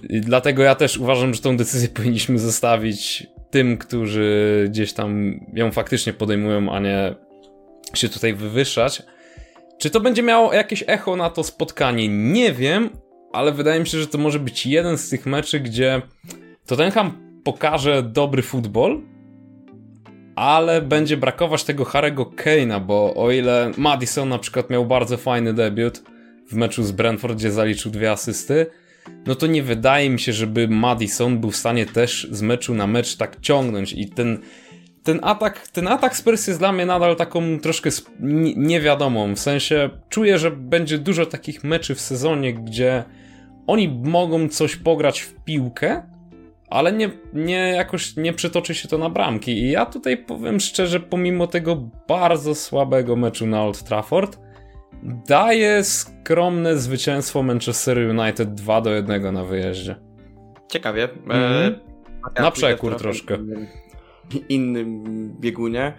i 0.10 0.22
dlatego 0.22 0.64
ja 0.64 0.76
też 0.76 0.98
uważam, 0.98 1.34
że 1.34 1.42
tą 1.42 1.58
decyzję 1.58 1.90
powinniśmy 1.98 2.40
zostawić 2.40 3.28
tym, 3.50 3.78
którzy 3.78 4.66
gdzieś 4.70 4.94
tam 4.94 5.40
ją 5.54 5.72
faktycznie 5.72 6.14
podejmują, 6.14 6.74
a 6.74 6.80
nie 6.80 7.16
się 7.94 8.10
tutaj 8.10 8.34
wywyższać. 8.34 9.04
Czy 9.78 9.90
to 9.90 10.00
będzie 10.00 10.24
miało 10.24 10.54
jakieś 10.54 10.84
echo 10.88 11.16
na 11.16 11.30
to 11.30 11.44
spotkanie? 11.44 12.08
Nie 12.08 12.54
wiem, 12.54 12.90
ale 13.34 13.52
wydaje 13.52 13.80
mi 13.80 13.88
się, 13.88 13.98
że 13.98 14.08
to 14.08 14.18
może 14.18 14.40
być 14.40 14.66
jeden 14.66 14.98
z 14.98 15.10
tych 15.10 15.26
meczy, 15.26 15.60
gdzie 15.60 16.02
Tottenham 16.66 17.42
pokaże 17.44 18.04
dobry 18.04 18.42
futbol, 18.42 19.02
ale 20.36 20.82
będzie 20.82 21.18
brakować 21.18 21.64
tego 21.64 21.86
Harego 21.86 22.26
Kane'a, 22.26 22.82
bo 22.82 23.14
o 23.16 23.32
ile 23.32 23.72
Madison 23.78 24.30
na 24.30 24.40
przykład 24.40 24.70
miał 24.70 24.86
bardzo 24.86 25.18
fajny 25.18 25.54
debiut 25.54 26.04
w 26.50 26.54
meczu 26.54 26.84
z 26.84 26.92
Brentford, 26.92 27.36
gdzie 27.36 27.52
zaliczył 27.52 27.92
dwie 27.92 28.12
asysty, 28.12 28.66
no 29.26 29.36
to 29.36 29.48
nie 29.48 29.64
wydaje 29.64 30.10
mi 30.10 30.20
się, 30.20 30.34
żeby 30.34 30.68
Madison 30.68 31.40
był 31.40 31.52
w 31.52 31.56
stanie 31.56 31.86
też 31.86 32.28
z 32.32 32.42
meczu 32.42 32.74
na 32.74 32.88
mecz 32.88 33.16
tak 33.16 33.40
ciągnąć 33.42 33.94
i 33.94 34.10
ten 34.10 34.40
ten 35.04 35.20
atak, 35.24 35.68
ten 35.68 35.88
atak 35.88 36.18
Spurs 36.18 36.48
jest 36.48 36.60
dla 36.60 36.72
mnie 36.72 36.86
nadal 36.86 37.16
taką 37.16 37.60
troszkę 37.60 37.90
niewiadomą, 38.56 39.36
w 39.36 39.40
sensie 39.40 39.90
czuję, 40.10 40.38
że 40.38 40.52
będzie 40.52 40.98
dużo 40.98 41.26
takich 41.26 41.64
meczy 41.64 41.96
w 41.96 42.02
sezonie, 42.02 42.54
gdzie 42.54 43.04
oni 43.68 44.00
mogą 44.04 44.50
coś 44.50 44.76
pograć 44.76 45.20
w 45.20 45.36
piłkę, 45.44 46.04
ale 46.70 46.94
nie, 46.94 47.12
nie 47.34 47.58
jakoś 47.58 48.16
nie 48.16 48.34
przetoczy 48.34 48.76
się 48.76 48.88
to 48.88 48.98
na 48.98 49.10
bramki. 49.10 49.52
I 49.52 49.72
ja 49.72 49.86
tutaj 49.86 50.18
powiem 50.18 50.60
szczerze, 50.60 51.00
pomimo 51.00 51.48
tego 51.48 51.76
bardzo 52.08 52.56
słabego 52.56 53.16
meczu 53.16 53.48
na 53.48 53.64
Old 53.64 53.84
Trafford, 53.84 54.40
daje 55.04 55.84
skromne 55.84 56.78
zwycięstwo 56.78 57.44
Manchester 57.44 57.98
United 57.98 58.54
2 58.54 58.82
do 58.82 58.90
1 58.90 59.34
na 59.34 59.44
wyjeździe. 59.44 59.96
Ciekawie. 60.72 61.08
Mm-hmm. 61.08 61.76
E, 62.36 62.42
na 62.42 62.52
przekór 62.52 62.96
troszkę. 62.96 63.36
Innym, 63.36 63.68
innym 64.50 65.36
biegunie. 65.40 65.94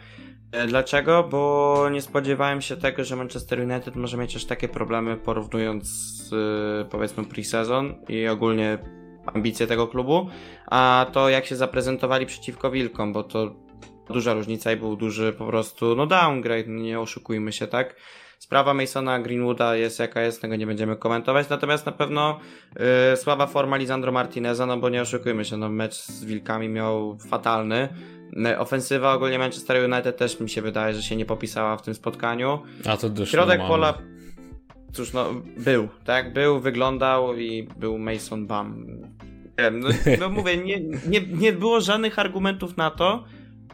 E, 0.53 0.67
dlaczego? 0.67 1.29
Bo 1.31 1.89
nie 1.93 2.03
spodziewałem 2.03 2.61
się 2.61 2.77
tego, 2.77 3.05
że 3.05 3.17
Manchester 3.17 3.61
United 3.61 3.97
może 3.97 4.17
mieć 4.17 4.37
aż 4.37 4.45
takie 4.45 4.69
problemy 4.69 5.17
porównując 5.17 5.89
z, 5.89 6.31
powiedzmy 6.89 7.25
pre-sezon 7.25 7.95
i 8.09 8.29
ogólnie 8.29 8.79
ambicje 9.27 9.67
tego 9.67 9.89
klubu, 9.89 10.29
a 10.67 11.07
to 11.13 11.29
jak 11.29 11.47
się 11.47 11.57
zaprezentowali 11.57 12.27
przeciwko 12.27 12.71
Wilkom, 12.71 13.13
bo 13.13 13.23
to 13.23 13.55
duża 14.09 14.35
różnica 14.35 14.73
i 14.73 14.77
był 14.77 14.97
duży 14.97 15.33
po 15.33 15.47
prostu 15.47 15.97
no 15.97 16.07
downgrade, 16.07 16.69
nie 16.69 17.01
oszukujmy 17.01 17.53
się, 17.53 17.67
tak? 17.67 17.97
Sprawa 18.39 18.75
Masona 18.75 19.19
Greenwooda 19.19 19.77
jest 19.77 19.99
jaka 19.99 20.21
jest, 20.23 20.43
tego 20.43 20.57
nie 20.57 20.67
będziemy 20.67 20.97
komentować, 20.97 21.49
natomiast 21.49 21.87
na 21.87 21.93
pewno 21.93 22.41
yy, 23.11 23.17
słaba 23.17 23.47
forma 23.47 23.77
Lisandro 23.77 24.13
Martineza, 24.13 24.67
no 24.67 24.77
bo 24.77 24.89
nie 24.89 25.03
oszukujmy 25.03 25.45
się, 25.45 25.57
no 25.57 25.69
mecz 25.69 25.95
z 25.95 26.25
Wilkami 26.25 26.69
miał 26.69 27.19
fatalny. 27.19 27.89
Y, 28.53 28.59
ofensywa 28.59 29.15
ogólnie 29.15 29.39
Manchester 29.39 29.93
United 29.93 30.17
też 30.17 30.41
mi 30.41 30.51
się 30.51 30.63
wydaje, 30.63 30.95
że 30.95 31.03
się 31.03 31.17
nie 31.17 31.27
popisała 31.27 31.77
w 31.77 31.83
tym 31.83 31.95
spotkaniu. 31.95 32.63
A 32.87 32.97
to 32.97 33.11
dość 33.11 33.31
Środek 33.31 33.61
pola 33.61 33.95
cóż, 34.93 35.13
no, 35.13 35.35
był, 35.57 35.89
tak? 36.05 36.33
Był, 36.33 36.61
wyglądał 36.61 37.37
i 37.37 37.69
był 37.77 37.99
Mason 37.99 38.47
Bam. 38.47 38.87
No, 39.73 39.89
no 40.21 40.29
mówię, 40.29 40.57
nie, 40.57 40.81
nie, 40.81 41.21
nie 41.21 41.53
było 41.53 41.81
żadnych 41.81 42.19
argumentów 42.19 42.77
na 42.77 42.91
to, 42.91 43.25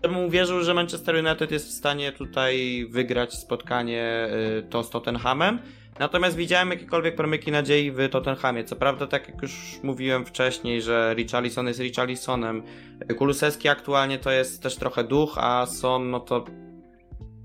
bym 0.09 0.17
uwierzył, 0.17 0.63
że 0.63 0.75
Manchester 0.75 1.15
United 1.27 1.51
jest 1.51 1.69
w 1.69 1.73
stanie 1.73 2.13
tutaj 2.13 2.87
wygrać 2.91 3.35
spotkanie 3.35 4.29
y, 4.59 4.63
to 4.63 4.83
z 4.83 4.91
Tottenhamem. 4.91 5.59
Natomiast 5.99 6.37
widziałem 6.37 6.71
jakiekolwiek 6.71 7.17
promyki 7.17 7.53
nadziei 7.53 7.91
w 7.91 8.09
Tottenhamie. 8.09 8.65
Co 8.65 8.77
prawda, 8.77 9.07
tak 9.07 9.29
jak 9.29 9.43
już 9.43 9.53
mówiłem 9.83 10.27
wcześniej, 10.27 10.83
że 10.83 11.15
Richarlison 11.17 11.67
jest 11.67 11.81
Richarlisonem. 11.81 12.63
Kulusewski 13.19 13.69
aktualnie 13.69 14.19
to 14.19 14.31
jest 14.31 14.63
też 14.63 14.77
trochę 14.77 15.05
duch, 15.05 15.39
a 15.39 15.67
Son 15.67 16.11
no 16.11 16.21
to 16.21 16.45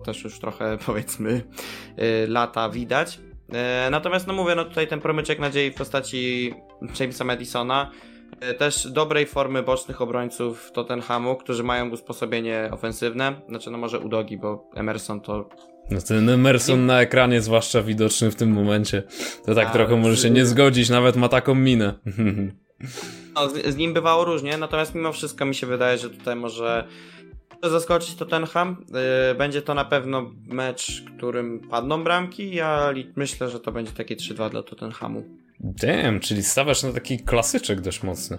też 0.05 0.23
już 0.23 0.39
trochę 0.39 0.77
powiedzmy 0.85 1.29
y, 1.33 2.27
lata 2.27 2.69
widać. 2.69 3.19
Y, 3.87 3.91
natomiast 3.91 4.27
no 4.27 4.33
mówię, 4.33 4.55
no 4.55 4.65
tutaj 4.65 4.87
ten 4.87 5.01
promyczek 5.01 5.39
nadziei 5.39 5.71
w 5.71 5.75
postaci 5.75 6.53
Jamesa 6.99 7.23
Madisona 7.23 7.91
też 8.57 8.87
dobrej 8.87 9.25
formy 9.25 9.63
bocznych 9.63 10.01
obrońców 10.01 10.71
Tottenhamu, 10.71 11.35
którzy 11.35 11.63
mają 11.63 11.89
usposobienie 11.89 12.69
ofensywne. 12.71 13.41
Znaczy, 13.49 13.71
no 13.71 13.77
może 13.77 13.99
Udogi, 13.99 14.37
bo 14.37 14.69
Emerson 14.75 15.21
to 15.21 15.49
no 15.91 16.01
ten 16.01 16.29
Emerson 16.29 16.85
na 16.85 17.01
ekranie 17.01 17.41
zwłaszcza 17.41 17.81
widoczny 17.81 18.31
w 18.31 18.35
tym 18.35 18.51
momencie. 18.51 19.03
To 19.45 19.55
tak 19.55 19.67
A, 19.67 19.71
trochę 19.71 19.95
może 19.95 20.17
się 20.17 20.29
nie 20.29 20.45
zgodzić, 20.45 20.89
nawet 20.89 21.15
ma 21.15 21.29
taką 21.29 21.55
minę. 21.55 21.93
No, 23.35 23.49
z, 23.49 23.65
z, 23.65 23.75
nim 23.75 23.93
bywało 23.93 24.25
różnie, 24.25 24.57
natomiast 24.57 24.95
mimo 24.95 25.13
wszystko 25.13 25.45
mi 25.45 25.55
się 25.55 25.67
wydaje, 25.67 25.97
że 25.97 26.09
tutaj 26.09 26.35
może 26.35 26.87
zaskoczyć 27.63 28.15
Tottenham. 28.15 28.85
Yy, 29.29 29.35
będzie 29.35 29.61
to 29.61 29.73
na 29.73 29.85
pewno 29.85 30.31
mecz, 30.47 31.03
którym 31.17 31.59
padną 31.59 32.03
bramki. 32.03 32.55
Ja 32.55 32.93
myślę, 33.15 33.49
że 33.49 33.59
to 33.59 33.71
będzie 33.71 33.91
takie 33.91 34.15
3-2 34.15 34.49
dla 34.49 34.63
Tottenhamu. 34.63 35.23
Damn, 35.59 36.19
czyli 36.19 36.43
stawiasz 36.43 36.83
na 36.83 36.93
taki 36.93 37.19
klasyczek 37.19 37.81
dość 37.81 38.03
mocny. 38.03 38.37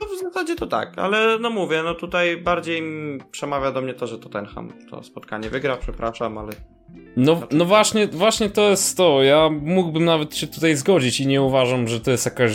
No 0.00 0.06
w 0.06 0.22
zasadzie 0.22 0.56
to 0.56 0.66
tak, 0.66 0.98
ale 0.98 1.38
no 1.38 1.50
mówię, 1.50 1.82
no 1.82 1.94
tutaj 1.94 2.36
bardziej 2.36 2.82
przemawia 3.30 3.72
do 3.72 3.80
mnie 3.80 3.94
to, 3.94 4.06
że 4.06 4.18
Tottenham 4.18 4.72
to 4.90 5.02
spotkanie 5.02 5.50
wygra, 5.50 5.76
przepraszam, 5.76 6.38
ale 6.38 6.52
no, 7.16 7.40
no 7.50 7.64
właśnie, 7.64 8.06
właśnie 8.06 8.50
to 8.50 8.70
jest 8.70 8.96
to. 8.96 9.22
Ja 9.22 9.48
mógłbym 9.50 10.04
nawet 10.04 10.36
się 10.36 10.46
tutaj 10.46 10.76
zgodzić 10.76 11.20
i 11.20 11.26
nie 11.26 11.42
uważam, 11.42 11.88
że 11.88 12.00
to 12.00 12.10
jest 12.10 12.24
jakaś 12.24 12.52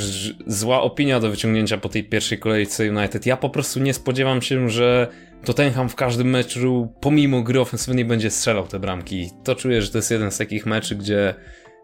zła 0.47 0.81
opinia 0.81 1.19
do 1.19 1.29
wyciągnięcia 1.29 1.77
po 1.77 1.89
tej 1.89 2.03
pierwszej 2.03 2.39
kolejce 2.39 2.89
United. 2.89 3.25
Ja 3.25 3.37
po 3.37 3.49
prostu 3.49 3.79
nie 3.79 3.93
spodziewam 3.93 4.41
się, 4.41 4.69
że 4.69 5.07
Tottenham 5.45 5.89
w 5.89 5.95
każdym 5.95 6.29
meczu, 6.29 6.93
pomimo 7.01 7.41
gry 7.41 7.59
ofensywnej, 7.59 8.05
będzie 8.05 8.31
strzelał 8.31 8.67
te 8.67 8.79
bramki. 8.79 9.29
To 9.43 9.55
czuję, 9.55 9.81
że 9.81 9.91
to 9.91 9.97
jest 9.97 10.11
jeden 10.11 10.31
z 10.31 10.37
takich 10.37 10.65
meczy, 10.65 10.95
gdzie, 10.95 11.35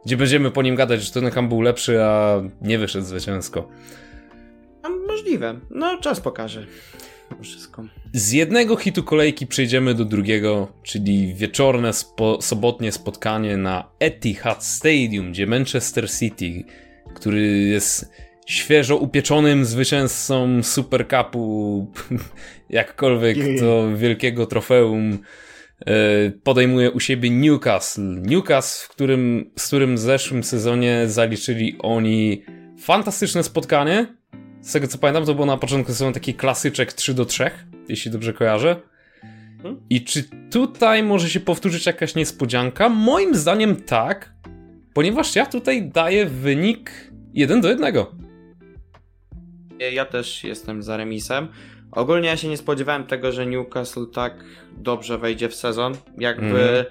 gdzie 0.08 0.18
będziemy 0.18 0.52
po 0.52 0.62
nim 0.62 0.76
gadać, 0.76 1.04
że 1.04 1.12
Tottenham 1.12 1.50
był 1.50 1.62
lepszy, 1.62 2.04
a 2.04 2.42
nie 2.62 2.78
wyszedł 2.80 3.06
zwycięsko. 3.06 3.70
A 4.84 4.90
możliwe. 4.90 5.60
No, 5.70 5.98
czas 6.02 6.22
pokaże 6.22 6.66
wszystko. 7.42 7.86
Z 8.14 8.32
jednego 8.32 8.76
hitu 8.76 9.04
kolejki 9.04 9.48
przejdziemy 9.48 9.94
do 9.94 10.06
drugiego, 10.06 10.68
czyli 10.84 11.36
wieczorne, 11.36 11.94
spo, 11.94 12.42
sobotnie 12.42 12.92
spotkanie 12.92 13.58
na 13.58 13.90
Etihad 14.00 14.66
Stadium, 14.66 15.32
gdzie 15.32 15.48
Manchester 15.48 16.12
City, 16.12 16.64
który 17.16 17.42
jest 17.48 18.12
świeżo 18.46 18.98
upieczonym 18.98 19.66
zwycięzcą 19.66 20.64
Super 20.64 21.06
Cupu, 21.08 21.88
jakkolwiek 22.70 23.38
to 23.60 23.96
wielkiego 23.96 24.46
trofeum, 24.46 25.20
podejmuje 26.44 26.92
u 26.92 27.00
siebie 27.00 27.30
Newcastle. 27.30 28.22
Newcastle, 28.22 28.86
w 28.86 28.90
którym, 28.90 29.52
z 29.58 29.68
którym 29.68 29.96
w 29.96 30.00
zeszłym 30.00 30.44
sezonie 30.44 31.04
zaliczyli 31.08 31.76
oni 31.80 32.44
fantastyczne 32.80 33.44
spotkanie, 33.44 34.18
z 34.62 34.72
tego 34.72 34.88
co 34.88 34.98
pamiętam, 34.98 35.26
to 35.26 35.34
było 35.34 35.46
na 35.46 35.58
początku 35.58 35.92
sezonu 35.92 36.12
taki 36.12 36.34
klasyczek 36.34 36.94
3 36.94 37.14
do 37.14 37.26
3, 37.26 37.52
jeśli 37.90 38.12
dobrze 38.12 38.34
kojarzę. 38.34 38.82
Hmm? 39.62 39.82
I 39.90 40.04
czy 40.04 40.24
tutaj 40.52 41.04
może 41.04 41.30
się 41.30 41.40
powtórzyć 41.40 41.86
jakaś 41.86 42.16
niespodzianka? 42.16 42.90
Moim 42.90 43.36
zdaniem 43.36 43.76
tak, 43.76 44.34
ponieważ 44.94 45.36
ja 45.36 45.46
tutaj 45.46 45.90
daję 45.90 46.26
wynik 46.26 47.12
1 47.34 47.62
do 47.62 47.70
1. 47.70 47.96
Ja 49.94 50.06
też 50.06 50.44
jestem 50.44 50.84
za 50.84 50.98
remisem. 50.98 51.48
Ogólnie 51.92 52.28
ja 52.28 52.38
się 52.38 52.48
nie 52.48 52.58
spodziewałem 52.58 53.04
tego, 53.04 53.32
że 53.32 53.46
Newcastle 53.46 54.06
tak 54.14 54.44
dobrze 54.78 55.18
wejdzie 55.18 55.50
w 55.50 55.56
sezon. 55.56 55.94
Jakby 56.18 56.62
mm 56.62 56.86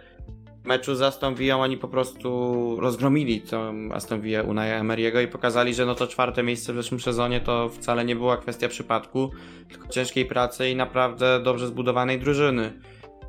meczu 0.66 0.94
z 0.94 1.02
Aston 1.02 1.34
Villą 1.34 1.60
oni 1.62 1.76
po 1.76 1.88
prostu 1.88 2.76
rozgromili 2.80 3.40
tą 3.40 3.88
Aston 3.92 4.20
Villa 4.20 4.42
Unai 4.42 4.70
Emery'ego 4.70 5.24
i 5.24 5.28
pokazali, 5.28 5.74
że 5.74 5.86
no 5.86 5.94
to 5.94 6.06
czwarte 6.06 6.42
miejsce 6.42 6.72
w 6.72 6.76
zeszłym 6.76 7.00
sezonie 7.00 7.40
to 7.40 7.68
wcale 7.68 8.04
nie 8.04 8.16
była 8.16 8.36
kwestia 8.36 8.68
przypadku, 8.68 9.30
tylko 9.68 9.88
ciężkiej 9.88 10.26
pracy 10.26 10.70
i 10.70 10.76
naprawdę 10.76 11.40
dobrze 11.40 11.66
zbudowanej 11.66 12.18
drużyny. 12.18 12.72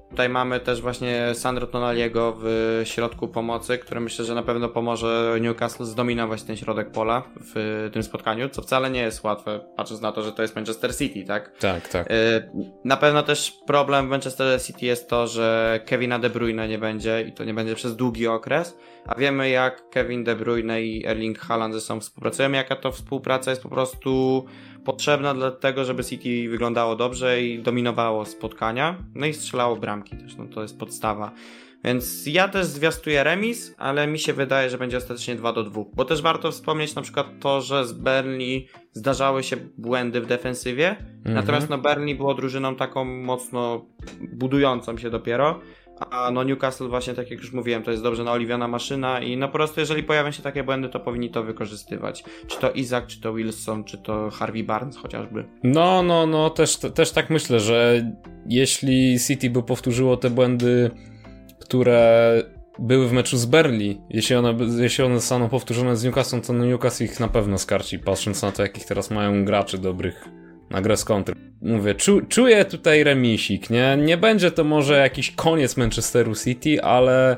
Tutaj 0.09 0.29
mamy 0.29 0.59
też 0.59 0.81
właśnie 0.81 1.29
Sandro 1.33 1.67
Tonaliego 1.67 2.37
w 2.39 2.81
środku 2.83 3.27
pomocy, 3.27 3.77
który 3.77 3.99
myślę, 3.99 4.25
że 4.25 4.35
na 4.35 4.43
pewno 4.43 4.69
pomoże 4.69 5.37
Newcastle 5.41 5.83
zdominować 5.83 6.43
ten 6.43 6.57
środek 6.57 6.91
pola 6.91 7.23
w 7.35 7.89
tym 7.93 8.03
spotkaniu, 8.03 8.49
co 8.49 8.61
wcale 8.61 8.89
nie 8.89 9.01
jest 9.01 9.23
łatwe, 9.23 9.59
patrząc 9.75 10.01
na 10.01 10.11
to, 10.11 10.23
że 10.23 10.31
to 10.31 10.41
jest 10.41 10.55
Manchester 10.55 10.95
City, 10.95 11.23
tak? 11.23 11.57
Tak, 11.59 11.87
tak. 11.87 12.11
Y, 12.11 12.49
na 12.85 12.97
pewno 12.97 13.23
też 13.23 13.53
problem 13.67 14.07
w 14.07 14.09
Manchester 14.09 14.61
City 14.61 14.85
jest 14.85 15.09
to, 15.09 15.27
że 15.27 15.79
Kevina 15.85 16.19
De 16.19 16.29
Bruyne 16.29 16.67
nie 16.67 16.77
będzie 16.77 17.21
i 17.21 17.31
to 17.31 17.43
nie 17.43 17.53
będzie 17.53 17.75
przez 17.75 17.95
długi 17.95 18.27
okres, 18.27 18.77
a 19.05 19.15
wiemy 19.15 19.49
jak 19.49 19.89
Kevin 19.89 20.23
De 20.23 20.35
Bruyne 20.35 20.81
i 20.81 21.05
Erling 21.07 21.39
Haaland 21.39 21.73
ze 21.73 21.81
sobą 21.81 21.99
współpracują, 21.99 22.51
jaka 22.51 22.75
to 22.75 22.91
współpraca 22.91 23.51
jest 23.51 23.63
po 23.63 23.69
prostu 23.69 24.45
potrzebna 24.87 25.33
dla 25.33 25.51
tego, 25.51 25.85
żeby 25.85 26.03
City 26.03 26.49
wyglądało 26.49 26.95
dobrze 26.95 27.41
i 27.41 27.59
dominowało 27.59 28.25
spotkania, 28.25 28.97
no 29.15 29.25
i 29.25 29.33
strzelało 29.33 29.75
bramki 29.75 30.17
też, 30.17 30.35
no 30.35 30.45
to 30.45 30.61
jest 30.61 30.79
podstawa. 30.79 31.31
Więc 31.83 32.25
ja 32.25 32.47
też 32.47 32.65
zwiastuję 32.65 33.23
remis, 33.23 33.75
ale 33.77 34.07
mi 34.07 34.19
się 34.19 34.33
wydaje, 34.33 34.69
że 34.69 34.77
będzie 34.77 34.97
ostatecznie 34.97 35.35
2 35.35 35.53
do 35.53 35.63
2. 35.63 35.81
Bo 35.93 36.05
też 36.05 36.21
warto 36.21 36.51
wspomnieć 36.51 36.95
na 36.95 37.01
przykład 37.01 37.27
to, 37.39 37.61
że 37.61 37.85
z 37.85 37.93
Burnley 37.93 38.67
zdarzały 38.93 39.43
się 39.43 39.57
błędy 39.77 40.21
w 40.21 40.25
defensywie. 40.25 40.89
Mhm. 40.89 41.35
Natomiast 41.35 41.69
no 41.69 41.77
Burnley 41.77 42.15
było 42.15 42.33
drużyną 42.33 42.75
taką 42.75 43.05
mocno 43.05 43.85
budującą 44.21 44.97
się 44.97 45.09
dopiero. 45.09 45.59
A 45.99 46.31
no 46.31 46.43
Newcastle 46.43 46.87
właśnie, 46.87 47.13
tak 47.13 47.31
jak 47.31 47.39
już 47.39 47.53
mówiłem, 47.53 47.83
to 47.83 47.91
jest 47.91 48.03
dobrze 48.03 48.23
naoliwiona 48.23 48.67
maszyna 48.67 49.21
i 49.21 49.37
no 49.37 49.47
po 49.47 49.53
prostu 49.53 49.79
jeżeli 49.79 50.03
pojawią 50.03 50.31
się 50.31 50.43
takie 50.43 50.63
błędy, 50.63 50.89
to 50.89 50.99
powinni 50.99 51.29
to 51.29 51.43
wykorzystywać. 51.43 52.23
Czy 52.47 52.59
to 52.59 52.71
Isaac, 52.71 53.05
czy 53.07 53.21
to 53.21 53.33
Wilson, 53.33 53.83
czy 53.83 53.97
to 53.97 54.29
Harvey 54.29 54.63
Barnes 54.63 54.97
chociażby. 54.97 55.45
No, 55.63 56.03
no, 56.03 56.25
no, 56.25 56.49
też, 56.49 56.77
też 56.77 57.11
tak 57.11 57.29
myślę, 57.29 57.59
że 57.59 58.11
jeśli 58.45 59.19
City 59.19 59.49
by 59.49 59.63
powtórzyło 59.63 60.17
te 60.17 60.29
błędy, 60.29 60.91
które 61.59 62.43
były 62.79 63.07
w 63.07 63.13
meczu 63.13 63.37
z 63.37 63.45
Berli, 63.45 64.01
jeśli 64.09 64.35
one, 64.35 64.55
jeśli 64.77 65.03
one 65.03 65.15
zostaną 65.15 65.49
powtórzone 65.49 65.97
z 65.97 66.03
Newcastle, 66.03 66.41
to 66.41 66.53
Newcastle 66.53 67.03
ich 67.03 67.19
na 67.19 67.27
pewno 67.27 67.57
skarci, 67.57 67.99
patrząc 67.99 68.41
na 68.41 68.51
to, 68.51 68.61
jakich 68.61 68.85
teraz 68.85 69.11
mają 69.11 69.45
graczy 69.45 69.77
dobrych 69.77 70.29
na 70.69 70.81
grę 70.81 70.97
z 70.97 71.05
kontry. 71.05 71.35
Mówię, 71.61 71.95
czu, 71.95 72.21
czuję 72.21 72.65
tutaj 72.65 73.03
remisik, 73.03 73.69
nie? 73.69 73.97
Nie 73.97 74.17
będzie 74.17 74.51
to 74.51 74.63
może 74.63 74.97
jakiś 74.97 75.31
koniec 75.31 75.77
Manchesteru 75.77 76.35
City, 76.35 76.83
ale 76.83 77.37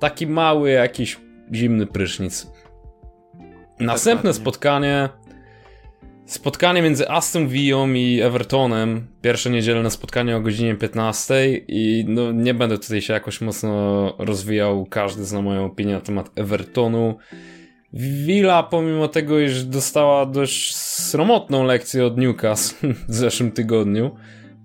taki 0.00 0.26
mały 0.26 0.70
jakiś 0.70 1.16
zimny 1.54 1.86
prysznic. 1.86 2.46
Następne 3.80 4.34
spotkanie 4.34 5.08
Spotkanie 6.28 6.82
między 6.82 7.10
Aston 7.10 7.48
Villą 7.48 7.92
i 7.92 8.20
Evertonem, 8.20 9.06
pierwsze 9.22 9.50
niedzielne 9.50 9.90
spotkanie 9.90 10.36
o 10.36 10.40
godzinie 10.40 10.74
15 10.74 11.60
i 11.68 12.04
no 12.08 12.32
nie 12.32 12.54
będę 12.54 12.78
tutaj 12.78 13.02
się 13.02 13.12
jakoś 13.12 13.40
mocno 13.40 14.14
rozwijał, 14.18 14.86
każdy 14.86 15.24
zna 15.24 15.42
moją 15.42 15.64
opinię 15.64 15.94
na 15.94 16.00
temat 16.00 16.30
Evertonu. 16.36 17.16
Villa, 17.92 18.62
pomimo 18.62 19.08
tego, 19.08 19.38
iż 19.38 19.64
dostała 19.64 20.26
dość 20.26 20.76
sromotną 20.76 21.64
lekcję 21.64 22.06
od 22.06 22.18
Newcastle 22.18 22.94
w 23.08 23.14
zeszłym 23.14 23.52
tygodniu, 23.52 24.16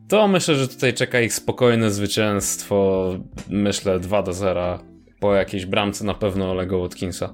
to 0.07 0.27
myślę, 0.27 0.55
że 0.55 0.67
tutaj 0.67 0.93
czeka 0.93 1.21
ich 1.21 1.33
spokojne 1.33 1.91
zwycięstwo. 1.91 3.09
Myślę 3.49 3.99
2 3.99 4.23
do 4.23 4.33
0 4.33 4.79
po 5.19 5.35
jakiejś 5.35 5.65
bramce 5.65 6.05
na 6.05 6.13
pewno 6.13 6.51
Olego 6.51 6.79
Watkinsa. 6.79 7.33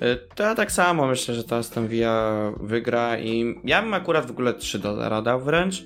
E, 0.00 0.16
to 0.16 0.42
ja 0.42 0.54
tak 0.54 0.72
samo 0.72 1.06
myślę, 1.06 1.34
że 1.34 1.44
ta 1.44 1.56
Aston 1.56 1.88
Villa 1.88 2.52
wygra 2.60 3.18
i 3.18 3.54
ja 3.64 3.82
bym 3.82 3.94
akurat 3.94 4.26
w 4.26 4.30
ogóle 4.30 4.54
3 4.54 4.78
do 4.78 4.96
0 4.96 5.22
dał 5.22 5.40
wręcz. 5.40 5.84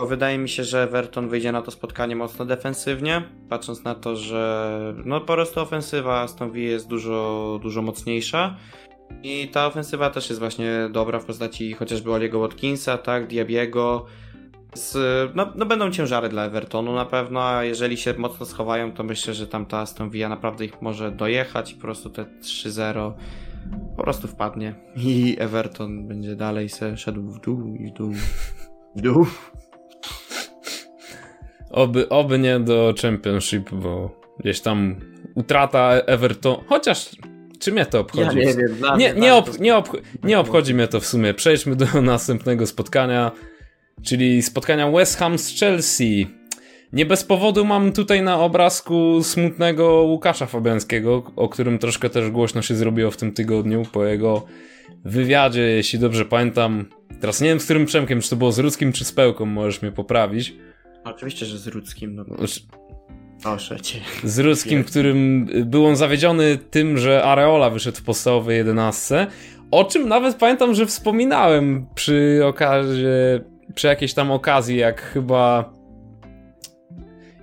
Wydaje 0.00 0.38
mi 0.38 0.48
się, 0.48 0.64
że 0.64 0.82
Everton 0.82 1.28
wyjdzie 1.28 1.52
na 1.52 1.62
to 1.62 1.70
spotkanie 1.70 2.16
mocno 2.16 2.44
defensywnie, 2.44 3.22
patrząc 3.48 3.84
na 3.84 3.94
to, 3.94 4.16
że 4.16 4.94
no 5.04 5.20
po 5.20 5.26
prostu 5.26 5.60
ofensywa 5.60 6.20
Aston 6.20 6.52
Villa 6.52 6.70
jest 6.70 6.88
dużo, 6.88 7.58
dużo 7.62 7.82
mocniejsza. 7.82 8.56
I 9.22 9.48
ta 9.48 9.66
ofensywa 9.66 10.10
też 10.10 10.28
jest 10.28 10.40
właśnie 10.40 10.88
dobra 10.92 11.20
w 11.20 11.24
postaci 11.24 11.72
chociażby 11.72 12.12
Oliego 12.12 12.38
Watkinsa, 12.38 12.98
tak, 12.98 13.26
Diabiego. 13.26 14.06
Z, 14.74 14.96
no, 15.34 15.52
no 15.54 15.66
będą 15.66 15.90
ciężary 15.90 16.28
dla 16.28 16.44
Evertonu 16.44 16.92
na 16.92 17.04
pewno, 17.04 17.48
a 17.48 17.64
jeżeli 17.64 17.96
się 17.96 18.14
mocno 18.18 18.46
schowają, 18.46 18.92
to 18.92 19.02
myślę, 19.02 19.34
że 19.34 19.46
tam 19.46 19.66
ta 19.66 19.78
Aston 19.78 20.10
Villa 20.10 20.28
naprawdę 20.28 20.64
ich 20.64 20.82
może 20.82 21.10
dojechać 21.10 21.72
i 21.72 21.74
po 21.74 21.80
prostu 21.80 22.10
te 22.10 22.24
3-0 22.24 23.12
po 23.96 24.02
prostu 24.02 24.28
wpadnie 24.28 24.74
i 24.96 25.36
Everton 25.38 26.08
będzie 26.08 26.36
dalej 26.36 26.68
se 26.68 26.96
szedł 26.96 27.22
w 27.22 27.40
dół 27.40 27.74
i 27.74 27.86
w 27.86 27.92
dół, 27.92 28.12
w 28.96 29.00
dół. 29.00 29.26
Oby, 31.72 32.08
oby 32.08 32.38
nie 32.38 32.60
do 32.60 32.94
Championship, 33.02 33.70
bo 33.70 34.20
gdzieś 34.40 34.60
tam 34.60 34.96
utrata 35.34 35.90
Everton, 35.90 36.56
chociaż 36.66 37.10
czy 37.62 37.72
mnie 37.72 37.86
to 37.86 38.00
obchodzi? 38.00 38.38
Ja 38.38 38.44
nie 38.44 38.54
wiem. 38.54 38.76
Nie, 38.98 39.14
nie, 39.14 39.34
ob, 39.34 39.58
nie, 39.58 39.76
ob, 39.76 39.88
nie 40.24 40.38
obchodzi 40.38 40.74
mnie 40.74 40.88
to 40.88 41.00
w 41.00 41.06
sumie. 41.06 41.34
Przejdźmy 41.34 41.76
do 41.76 41.86
następnego 42.02 42.66
spotkania, 42.66 43.30
czyli 44.02 44.42
spotkania 44.42 44.90
West 44.90 45.18
Ham 45.18 45.38
z 45.38 45.60
Chelsea. 45.60 46.26
Nie 46.92 47.06
bez 47.06 47.24
powodu 47.24 47.64
mam 47.64 47.92
tutaj 47.92 48.22
na 48.22 48.40
obrazku 48.40 49.22
smutnego 49.22 49.88
Łukasza 49.88 50.46
Fabiańskiego, 50.46 51.22
o 51.36 51.48
którym 51.48 51.78
troszkę 51.78 52.10
też 52.10 52.30
głośno 52.30 52.62
się 52.62 52.74
zrobiło 52.74 53.10
w 53.10 53.16
tym 53.16 53.32
tygodniu 53.32 53.82
po 53.92 54.04
jego 54.04 54.46
wywiadzie, 55.04 55.62
jeśli 55.62 55.98
dobrze 55.98 56.24
pamiętam. 56.24 56.84
Teraz 57.20 57.40
nie 57.40 57.48
wiem 57.48 57.60
z 57.60 57.64
którym 57.64 57.86
Przemkiem, 57.86 58.20
czy 58.20 58.30
to 58.30 58.36
było 58.36 58.52
z 58.52 58.58
Rudzkim 58.58 58.92
czy 58.92 59.04
z 59.04 59.12
Pełką, 59.12 59.46
możesz 59.46 59.82
mnie 59.82 59.92
poprawić. 59.92 60.54
Oczywiście, 61.04 61.46
że 61.46 61.58
z 61.58 61.66
Rudzkim. 61.66 62.14
No. 62.14 62.24
Proszę 63.42 63.80
cię. 63.80 64.00
Z 64.24 64.38
Ruskim, 64.38 64.84
którym 64.84 65.48
był 65.64 65.86
on 65.86 65.96
zawiedziony 65.96 66.58
tym, 66.70 66.98
że 66.98 67.24
Areola 67.24 67.70
wyszedł 67.70 67.98
w 67.98 68.02
podstawowej 68.02 68.56
11. 68.56 69.26
O 69.70 69.84
czym 69.84 70.08
nawet 70.08 70.36
pamiętam, 70.36 70.74
że 70.74 70.86
wspominałem 70.86 71.86
przy 71.94 72.40
okazji 72.44 73.04
przy 73.74 73.86
jakiejś 73.86 74.14
tam 74.14 74.30
okazji, 74.30 74.76
jak 74.76 75.02
chyba 75.02 75.72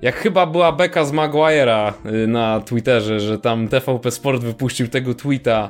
jak 0.01 0.15
chyba 0.15 0.45
była 0.45 0.71
beka 0.71 1.05
z 1.05 1.13
Maguire'a 1.13 1.93
y, 2.23 2.27
na 2.27 2.61
Twitterze, 2.61 3.19
że 3.19 3.39
tam 3.39 3.67
TVP 3.67 4.11
Sport 4.11 4.43
wypuścił 4.43 4.87
tego 4.87 5.13
tweeta, 5.13 5.69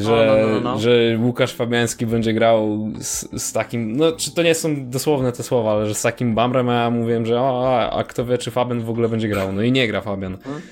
że, 0.00 0.36
no, 0.42 0.48
no, 0.48 0.60
no, 0.60 0.78
że 0.78 1.18
Łukasz 1.22 1.52
Fabiański 1.52 2.06
będzie 2.06 2.32
grał 2.32 2.88
z, 3.00 3.42
z, 3.42 3.52
takim, 3.52 3.96
no 3.96 4.12
czy 4.12 4.34
to 4.34 4.42
nie 4.42 4.54
są 4.54 4.90
dosłowne 4.90 5.32
te 5.32 5.42
słowa, 5.42 5.72
ale 5.72 5.86
że 5.86 5.94
z 5.94 6.02
takim 6.02 6.34
Bamrem, 6.34 6.68
a 6.68 6.74
ja 6.74 6.90
mówiłem, 6.90 7.26
że 7.26 7.40
o, 7.40 7.90
a 7.92 8.04
kto 8.04 8.26
wie, 8.26 8.38
czy 8.38 8.50
Fabian 8.50 8.80
w 8.80 8.90
ogóle 8.90 9.08
będzie 9.08 9.28
grał. 9.28 9.52
No 9.52 9.62
i 9.62 9.72
nie 9.72 9.88
gra 9.88 10.00
Fabian. 10.00 10.38
Hmm? 10.38 10.62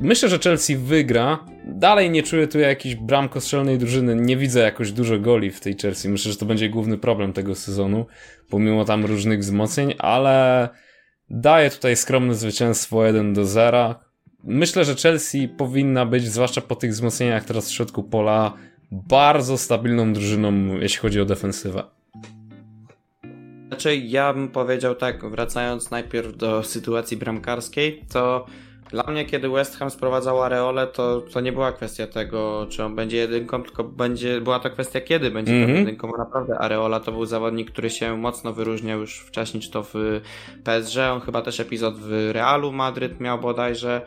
Myślę, 0.00 0.28
że 0.28 0.38
Chelsea 0.38 0.76
wygra. 0.76 1.38
Dalej 1.64 2.10
nie 2.10 2.22
czuję 2.22 2.48
tu 2.48 2.58
jakiejś 2.58 2.94
bramkostrzelnej 2.94 3.78
drużyny. 3.78 4.16
Nie 4.16 4.36
widzę 4.36 4.60
jakoś 4.60 4.92
dużo 4.92 5.18
goli 5.18 5.50
w 5.50 5.60
tej 5.60 5.76
Chelsea. 5.76 6.08
Myślę, 6.08 6.32
że 6.32 6.38
to 6.38 6.46
będzie 6.46 6.68
główny 6.68 6.98
problem 6.98 7.32
tego 7.32 7.54
sezonu, 7.54 8.06
pomimo 8.50 8.84
tam 8.84 9.04
różnych 9.04 9.40
wzmocnień, 9.40 9.94
ale 9.98 10.68
daję 11.30 11.70
tutaj 11.70 11.96
skromne 11.96 12.34
zwycięstwo 12.34 13.06
1 13.06 13.34
do 13.34 13.44
0. 13.44 13.94
Myślę, 14.44 14.84
że 14.84 14.94
Chelsea 14.94 15.48
powinna 15.48 16.06
być, 16.06 16.24
zwłaszcza 16.24 16.60
po 16.60 16.76
tych 16.76 16.90
wzmocnieniach 16.90 17.44
teraz 17.44 17.68
w 17.68 17.72
środku 17.72 18.02
pola, 18.02 18.52
bardzo 18.92 19.58
stabilną 19.58 20.12
drużyną, 20.12 20.78
jeśli 20.80 20.98
chodzi 20.98 21.20
o 21.20 21.24
defensywę. 21.24 21.84
Znaczy, 23.68 23.96
ja 23.96 24.32
bym 24.32 24.48
powiedział 24.48 24.94
tak, 24.94 25.30
wracając 25.30 25.90
najpierw 25.90 26.36
do 26.36 26.62
sytuacji 26.62 27.16
bramkarskiej, 27.16 28.04
to 28.12 28.46
dla 28.92 29.02
mnie, 29.02 29.24
kiedy 29.24 29.48
West 29.48 29.78
Ham 29.78 29.90
sprowadzał 29.90 30.42
Areole, 30.42 30.86
to, 30.86 31.20
to 31.20 31.40
nie 31.40 31.52
była 31.52 31.72
kwestia 31.72 32.06
tego, 32.06 32.66
czy 32.70 32.84
on 32.84 32.96
będzie 32.96 33.16
jedynką, 33.16 33.62
tylko 33.62 33.84
będzie, 33.84 34.40
była 34.40 34.58
to 34.58 34.70
kwestia, 34.70 35.00
kiedy 35.00 35.30
będzie 35.30 35.52
mm 35.52 35.68
-hmm. 35.70 35.78
jedynką, 35.78 36.10
bo 36.10 36.16
naprawdę 36.16 36.58
Areola 36.58 37.00
to 37.00 37.12
był 37.12 37.26
zawodnik, 37.26 37.70
który 37.70 37.90
się 37.90 38.16
mocno 38.16 38.52
wyróżniał 38.52 39.00
już 39.00 39.18
wcześniej, 39.18 39.62
czy 39.62 39.70
to 39.70 39.82
w 39.82 40.20
PSG, 40.64 40.96
on 41.12 41.20
chyba 41.20 41.42
też 41.42 41.60
epizod 41.60 41.98
w 41.98 42.30
Realu 42.32 42.72
Madryt 42.72 43.20
miał 43.20 43.38
bodajże, 43.38 44.02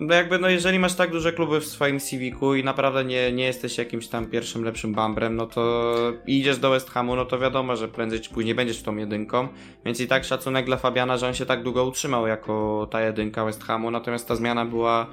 no 0.00 0.14
jakby, 0.14 0.38
no 0.38 0.48
jeżeli 0.48 0.78
masz 0.78 0.94
tak 0.94 1.10
duże 1.10 1.32
kluby 1.32 1.60
w 1.60 1.66
swoim 1.66 2.00
CV-ku 2.00 2.54
i 2.54 2.64
naprawdę 2.64 3.04
nie, 3.04 3.32
nie 3.32 3.44
jesteś 3.44 3.78
jakimś 3.78 4.08
tam 4.08 4.26
pierwszym 4.26 4.64
lepszym 4.64 4.94
bambrem, 4.94 5.36
no 5.36 5.46
to 5.46 5.92
idziesz 6.26 6.58
do 6.58 6.70
West 6.70 6.90
Hamu, 6.90 7.16
no 7.16 7.24
to 7.24 7.38
wiadomo, 7.38 7.76
że 7.76 7.88
prędzej 7.88 8.20
czy 8.20 8.30
później 8.30 8.54
będziesz 8.54 8.82
tą 8.82 8.96
jedynką, 8.96 9.48
więc 9.84 10.00
i 10.00 10.06
tak 10.06 10.24
szacunek 10.24 10.66
dla 10.66 10.76
Fabiana, 10.76 11.16
że 11.16 11.26
on 11.26 11.34
się 11.34 11.46
tak 11.46 11.62
długo 11.62 11.84
utrzymał 11.84 12.26
jako 12.26 12.86
ta 12.90 13.00
jedynka 13.00 13.44
West 13.44 13.64
Hamu, 13.64 13.89
natomiast 13.90 14.28
ta 14.28 14.36
zmiana 14.36 14.66
była, 14.66 15.06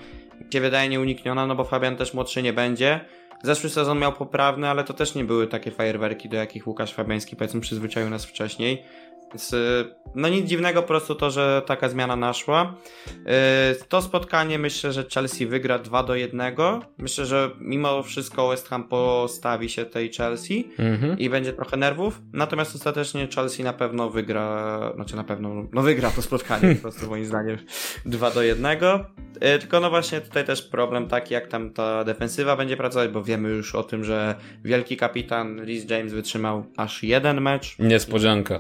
się 0.54 0.62
wydaje, 0.62 0.90
nieunikniona, 0.90 1.48
no 1.48 1.56
bo 1.56 1.64
Fabian 1.64 1.96
też 1.96 2.14
młodszy 2.14 2.44
nie 2.44 2.54
będzie. 2.54 3.00
Zeszły 3.44 3.70
sezon 3.70 4.00
miał 4.00 4.14
poprawny, 4.14 4.70
ale 4.70 4.84
to 4.84 4.94
też 4.94 5.16
nie 5.16 5.24
były 5.24 5.48
takie 5.48 5.72
fajerwerki, 5.72 6.30
do 6.30 6.38
jakich 6.38 6.68
Łukasz 6.68 6.94
Fabiański 6.94 7.36
powiedzmy 7.36 7.62
przyzwyczaił 7.62 8.10
nas 8.10 8.26
wcześniej. 8.26 8.84
Więc 9.32 9.54
y, 9.54 9.96
no 10.16 10.30
nic 10.30 10.48
dziwnego 10.50 10.82
po 10.82 10.88
prostu 10.88 11.16
to, 11.16 11.32
że 11.32 11.62
taka 11.66 11.90
zmiana 11.90 12.16
naszła. 12.16 12.76
Y, 13.08 13.86
to 13.90 14.02
spotkanie 14.02 14.60
myślę, 14.60 14.94
że 14.94 15.06
Chelsea 15.14 15.46
wygra 15.46 15.80
2 15.80 16.04
do 16.04 16.16
1. 16.16 16.56
Myślę, 16.98 17.26
że 17.26 17.52
mimo 17.60 18.04
wszystko 18.04 18.50
West 18.50 18.68
Ham 18.68 18.84
postawi 18.84 19.70
się 19.70 19.86
tej 19.86 20.14
Chelsea 20.14 20.70
mhm. 20.80 21.20
i 21.20 21.30
będzie 21.30 21.54
trochę 21.54 21.78
nerwów. 21.78 22.22
Natomiast 22.34 22.76
ostatecznie 22.76 23.28
Chelsea 23.36 23.64
na 23.64 23.74
pewno 23.74 24.10
wygra, 24.10 24.92
znaczy 24.96 25.16
na 25.16 25.24
pewno, 25.24 25.68
no 25.74 25.82
wygra 25.82 26.12
to 26.12 26.22
spotkanie 26.22 26.76
po 26.76 26.82
prostu 26.82 27.08
moim 27.08 27.26
zdaniem 27.26 27.58
2 28.06 28.32
do 28.32 28.44
1. 28.44 28.66
Y, 28.76 29.60
tylko 29.60 29.80
no 29.80 29.90
właśnie 29.90 30.22
tutaj 30.22 30.46
też 30.46 30.62
problem 30.62 31.08
taki, 31.08 31.34
jak 31.34 31.48
tam 31.48 31.74
ta 31.74 32.04
defensywa 32.04 32.56
będzie 32.56 32.78
pracować, 32.78 33.10
bo 33.10 33.24
wiemy 33.24 33.50
już 33.50 33.76
o 33.76 33.84
tym, 33.84 34.04
że 34.04 34.36
wielki 34.64 34.98
kapitan 34.98 35.60
Rhys 35.60 35.90
James 35.90 36.14
wytrzymał 36.14 36.66
aż 36.78 37.04
jeden 37.04 37.42
mecz. 37.42 37.80
Niespodzianka. 37.80 38.60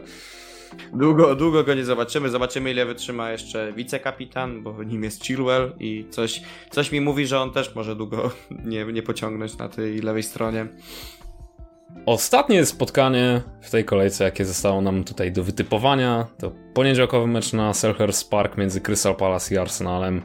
Długo, 0.94 1.36
długo 1.36 1.64
go 1.64 1.74
nie 1.74 1.86
zobaczymy. 1.86 2.30
Zobaczymy, 2.30 2.72
ile 2.72 2.86
wytrzyma 2.86 3.32
jeszcze 3.32 3.74
wicekapitan, 3.74 4.64
bo 4.64 4.84
nim 4.84 5.04
jest 5.04 5.26
Chilwell 5.26 5.74
i 5.80 6.06
coś, 6.10 6.42
coś 6.70 6.92
mi 6.92 7.02
mówi, 7.02 7.28
że 7.28 7.40
on 7.40 7.52
też 7.52 7.76
może 7.76 7.96
długo 7.96 8.32
nie, 8.66 8.86
nie 8.86 9.04
pociągnąć 9.04 9.58
na 9.58 9.70
tej 9.70 10.00
lewej 10.00 10.24
stronie. 10.24 10.68
Ostatnie 12.06 12.66
spotkanie 12.66 13.42
w 13.62 13.70
tej 13.70 13.86
kolejce, 13.86 14.24
jakie 14.24 14.46
zostało 14.46 14.82
nam 14.82 15.04
tutaj 15.04 15.32
do 15.32 15.44
wytypowania, 15.44 16.28
to 16.40 16.52
poniedziałkowy 16.74 17.28
mecz 17.28 17.54
na 17.54 17.74
Selhurst 17.74 18.30
Park 18.30 18.58
między 18.58 18.82
Crystal 18.82 19.16
Palace 19.16 19.56
i 19.56 19.58
Arsenalem. 19.58 20.22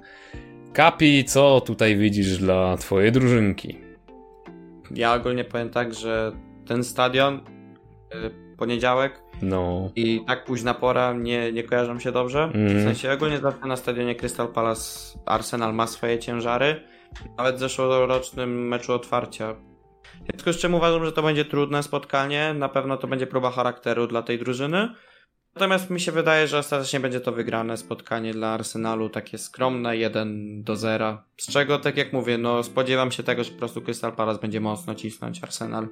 Kapi, 0.72 1.24
co 1.24 1.60
tutaj 1.60 1.96
widzisz 1.96 2.38
dla 2.38 2.76
twojej 2.76 3.12
drużynki? 3.12 3.78
Ja 4.94 5.14
ogólnie 5.14 5.44
powiem 5.44 5.70
tak, 5.70 5.94
że 5.94 6.32
ten 6.66 6.84
stadion, 6.84 7.40
y, 8.14 8.56
poniedziałek, 8.56 9.22
no. 9.42 9.90
I 9.96 10.20
tak 10.26 10.44
późna 10.44 10.74
pora 10.74 11.12
nie, 11.12 11.52
nie 11.52 11.62
kojarzą 11.62 11.98
się 11.98 12.12
dobrze. 12.12 12.50
Mm. 12.54 12.78
W 12.78 12.82
sensie 12.82 13.12
ogólnie 13.12 13.38
zawsze 13.38 13.66
na 13.66 13.76
stadionie 13.76 14.14
Crystal 14.14 14.48
Palace 14.48 15.18
Arsenal 15.26 15.74
ma 15.74 15.86
swoje 15.86 16.18
ciężary. 16.18 16.82
Nawet 17.38 17.56
w 17.56 17.58
zeszłorocznym 17.58 18.68
meczu 18.68 18.92
otwarcia. 18.92 19.54
W 20.22 20.30
związku 20.30 20.52
z 20.52 20.58
czym 20.58 20.74
uważam, 20.74 21.04
że 21.04 21.12
to 21.12 21.22
będzie 21.22 21.44
trudne 21.44 21.82
spotkanie. 21.82 22.54
Na 22.54 22.68
pewno 22.68 22.96
to 22.96 23.06
będzie 23.06 23.26
próba 23.26 23.50
charakteru 23.50 24.06
dla 24.06 24.22
tej 24.22 24.38
drużyny. 24.38 24.88
Natomiast 25.54 25.90
mi 25.90 26.00
się 26.00 26.12
wydaje, 26.12 26.46
że 26.46 26.58
ostatecznie 26.58 27.00
będzie 27.00 27.20
to 27.20 27.32
wygrane 27.32 27.76
spotkanie 27.76 28.32
dla 28.32 28.48
Arsenalu, 28.48 29.08
takie 29.08 29.38
skromne 29.38 29.96
1 29.96 30.62
do 30.62 30.76
0. 30.76 31.22
Z 31.36 31.52
czego, 31.52 31.78
tak 31.78 31.96
jak 31.96 32.12
mówię, 32.12 32.38
no 32.38 32.62
spodziewam 32.62 33.12
się 33.12 33.22
tego, 33.22 33.44
że 33.44 33.50
po 33.50 33.58
prostu 33.58 33.82
Crystal 33.82 34.12
Palace 34.12 34.40
będzie 34.40 34.60
mocno 34.60 34.94
cisnąć 34.94 35.42
Arsenal. 35.42 35.88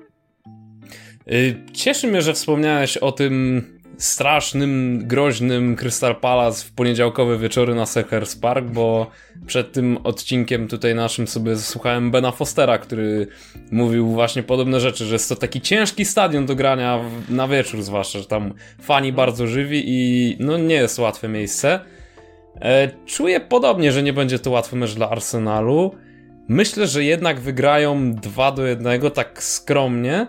Y, 1.33 1.57
cieszy 1.73 2.07
mnie, 2.07 2.23
że 2.23 2.35
wspomniałeś 2.35 2.97
o 2.97 3.13
tym 3.13 3.63
strasznym, 3.99 5.03
groźnym 5.07 5.77
Crystal 5.77 6.17
Palace 6.17 6.65
w 6.65 6.73
poniedziałkowe 6.73 7.39
wieczory 7.39 7.75
na 7.75 7.87
Selhurst 7.87 8.43
Park, 8.43 8.67
bo 8.67 9.11
przed 9.47 9.73
tym 9.73 9.99
odcinkiem 10.05 10.69
tutaj 10.69 10.95
naszym 10.95 11.29
sobie 11.29 11.57
słuchałem 11.57 12.11
Bena 12.11 12.33
Fostera, 12.33 12.79
który 12.79 13.27
mówił 13.71 14.09
właśnie 14.09 14.43
podobne 14.43 14.81
rzeczy, 14.81 15.05
że 15.05 15.15
jest 15.15 15.29
to 15.29 15.37
taki 15.37 15.61
ciężki 15.61 16.05
stadion 16.05 16.47
do 16.47 16.55
grania 16.55 17.01
na 17.29 17.49
wieczór 17.49 17.83
zwłaszcza, 17.83 18.19
że 18.19 18.25
tam 18.25 18.55
fani 18.83 19.13
bardzo 19.13 19.47
żywi 19.47 19.83
i 19.87 20.37
no 20.41 20.59
nie 20.59 20.75
jest 20.75 20.99
łatwe 20.99 21.29
miejsce. 21.29 21.81
E, 22.61 22.91
czuję 23.07 23.41
podobnie, 23.41 23.93
że 23.93 24.03
nie 24.03 24.13
będzie 24.13 24.39
to 24.39 24.51
łatwy 24.51 24.77
mecz 24.77 24.95
dla 24.95 25.11
Arsenalu. 25.11 25.95
Myślę, 26.49 26.87
że 26.87 27.05
jednak 27.05 27.41
wygrają 27.41 28.15
2 28.15 28.53
do 28.53 28.67
1 28.67 29.11
tak 29.11 29.43
skromnie, 29.43 30.27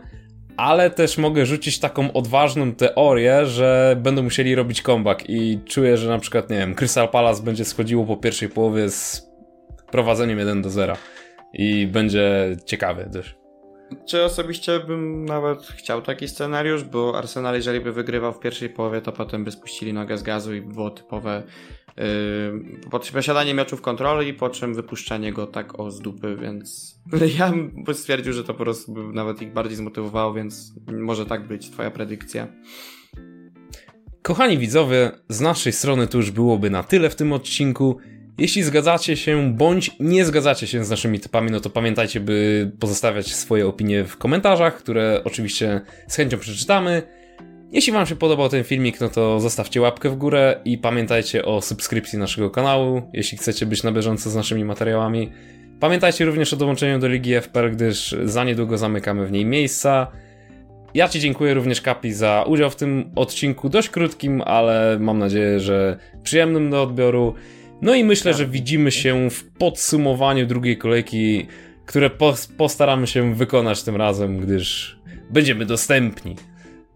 ale 0.58 0.90
też 0.90 1.18
mogę 1.18 1.46
rzucić 1.46 1.80
taką 1.80 2.14
odważną 2.14 2.72
teorię, 2.72 3.46
że 3.46 3.98
będą 4.00 4.24
musieli 4.24 4.56
robić 4.56 4.82
comeback 4.82 5.30
i 5.30 5.60
czuję, 5.66 5.98
że 5.98 6.10
na 6.10 6.20
przykład, 6.20 6.50
nie 6.50 6.58
wiem, 6.58 6.76
Crystal 6.76 7.10
Palace 7.10 7.44
będzie 7.44 7.66
schodziło 7.66 8.06
po 8.06 8.18
pierwszej 8.18 8.50
połowie 8.50 8.90
z 8.90 9.32
prowadzeniem 9.92 10.40
1 10.40 10.62
do 10.62 10.70
0 10.70 10.98
i 11.54 11.88
będzie 11.88 12.56
ciekawy 12.66 13.10
też. 13.14 13.41
Czy 14.06 14.24
osobiście 14.24 14.80
bym 14.80 15.26
nawet 15.26 15.62
chciał 15.62 16.02
taki 16.02 16.28
scenariusz, 16.28 16.84
bo 16.84 17.18
Arsenal 17.18 17.56
jeżeli 17.56 17.80
by 17.80 17.92
wygrywał 17.92 18.34
w 18.34 18.40
pierwszej 18.40 18.70
połowie, 18.70 19.02
to 19.02 19.12
potem 19.12 19.44
by 19.44 19.52
spuścili 19.52 19.94
nogę 19.94 20.18
z 20.18 20.24
gazu 20.24 20.54
i 20.56 20.62
było 20.62 20.90
typowe 20.90 21.44
Yy, 21.98 23.12
posiadanie 23.14 23.54
meczu 23.54 23.78
w 23.78 23.82
kontroli, 23.82 24.34
po 24.34 24.50
czym 24.50 24.74
wypuszczanie 24.74 25.34
go 25.34 25.48
tak 25.48 25.80
o 25.80 25.92
z 25.92 26.00
dupy, 26.00 26.38
więc 26.42 26.96
ja 27.40 27.52
bym 27.86 27.96
stwierdził, 27.96 28.34
że 28.34 28.44
to 28.44 28.54
po 28.54 28.64
prostu 28.64 28.94
by 28.94 29.14
nawet 29.14 29.42
ich 29.42 29.54
bardziej 29.54 29.78
zmotywowało, 29.78 30.34
więc 30.34 30.74
może 30.92 31.26
tak 31.26 31.48
być 31.48 31.70
twoja 31.70 31.92
predykcja. 31.92 32.48
Kochani 34.22 34.58
widzowie, 34.58 35.12
z 35.30 35.42
naszej 35.42 35.74
strony 35.74 36.08
to 36.08 36.18
już 36.18 36.32
byłoby 36.32 36.70
na 36.70 36.84
tyle 36.84 37.10
w 37.10 37.16
tym 37.16 37.34
odcinku. 37.34 37.98
Jeśli 38.38 38.63
zgadzacie 38.63 39.17
się 39.17 39.54
bądź 39.54 39.91
nie 40.00 40.26
zgadzacie 40.26 40.67
się 40.67 40.86
z 40.86 40.89
naszymi 40.89 41.20
typami, 41.20 41.52
no 41.52 41.60
to 41.60 41.70
pamiętajcie, 41.70 42.20
by 42.20 42.72
pozostawiać 42.80 43.36
swoje 43.36 43.67
opinie 43.67 44.04
w 44.04 44.17
komentarzach, 44.17 44.78
które 44.78 45.22
oczywiście 45.24 45.82
z 46.08 46.15
chęcią 46.15 46.38
przeczytamy. 46.38 47.04
Jeśli 47.72 47.94
Wam 47.94 48.06
się 48.06 48.15
podobał 48.15 48.50
ten 48.50 48.63
filmik, 48.63 49.02
no 49.02 49.10
to 49.10 49.39
zostawcie 49.39 49.82
łapkę 49.82 50.10
w 50.10 50.15
górę 50.15 50.62
i 50.65 50.78
pamiętajcie 50.78 51.46
o 51.46 51.62
subskrypcji 51.62 52.20
naszego 52.20 52.50
kanału, 52.50 53.02
jeśli 53.13 53.38
chcecie 53.38 53.65
być 53.65 53.84
na 53.84 53.91
bieżąco 53.91 54.30
z 54.30 54.36
naszymi 54.36 54.65
materiałami. 54.65 55.32
Pamiętajcie 55.80 56.26
również 56.26 56.54
o 56.54 56.58
dołączeniu 56.58 57.00
do 57.00 57.08
Ligi 57.08 57.34
FPL, 57.41 57.72
gdyż 57.72 58.15
za 58.24 58.44
niedługo 58.44 58.78
zamykamy 58.78 59.26
w 59.26 59.32
niej 59.32 59.46
miejsca. 59.46 60.08
Ja 60.94 61.08
Ci 61.08 61.20
dziękuję 61.20 61.54
również 61.54 61.82
Kapi 61.82 62.13
za 62.13 62.44
udział 62.48 62.70
w 62.70 62.76
tym 62.76 63.12
odcinku, 63.15 63.70
dość 63.70 63.89
krótkim, 63.89 64.41
ale 64.41 64.98
mam 65.00 65.20
nadzieję, 65.20 65.60
że 65.60 65.98
przyjemnym 66.24 66.70
do 66.70 66.84
odbioru. 66.84 67.36
No 67.82 67.96
i 67.96 68.04
myślę, 68.04 68.34
że 68.34 68.46
widzimy 68.48 68.91
się 68.91 69.30
w 69.30 69.52
podsumowaniu 69.52 70.48
drugiej 70.48 70.78
kolejki, 70.78 71.48
które 71.86 72.10
postaramy 72.58 73.08
się 73.08 73.36
wykonać 73.36 73.84
tym 73.84 73.96
razem, 73.96 74.38
gdyż 74.38 75.00
będziemy 75.30 75.65
dostępni. 75.65 76.36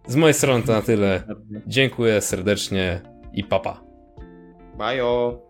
Z 0.07 0.15
mojej 0.15 0.33
strony 0.33 0.63
to 0.63 0.71
na 0.71 0.81
tyle. 0.81 1.23
Dziękuję 1.67 2.21
serdecznie 2.21 3.01
i 3.33 3.43
papa. 3.43 3.81
Bajo. 4.77 5.44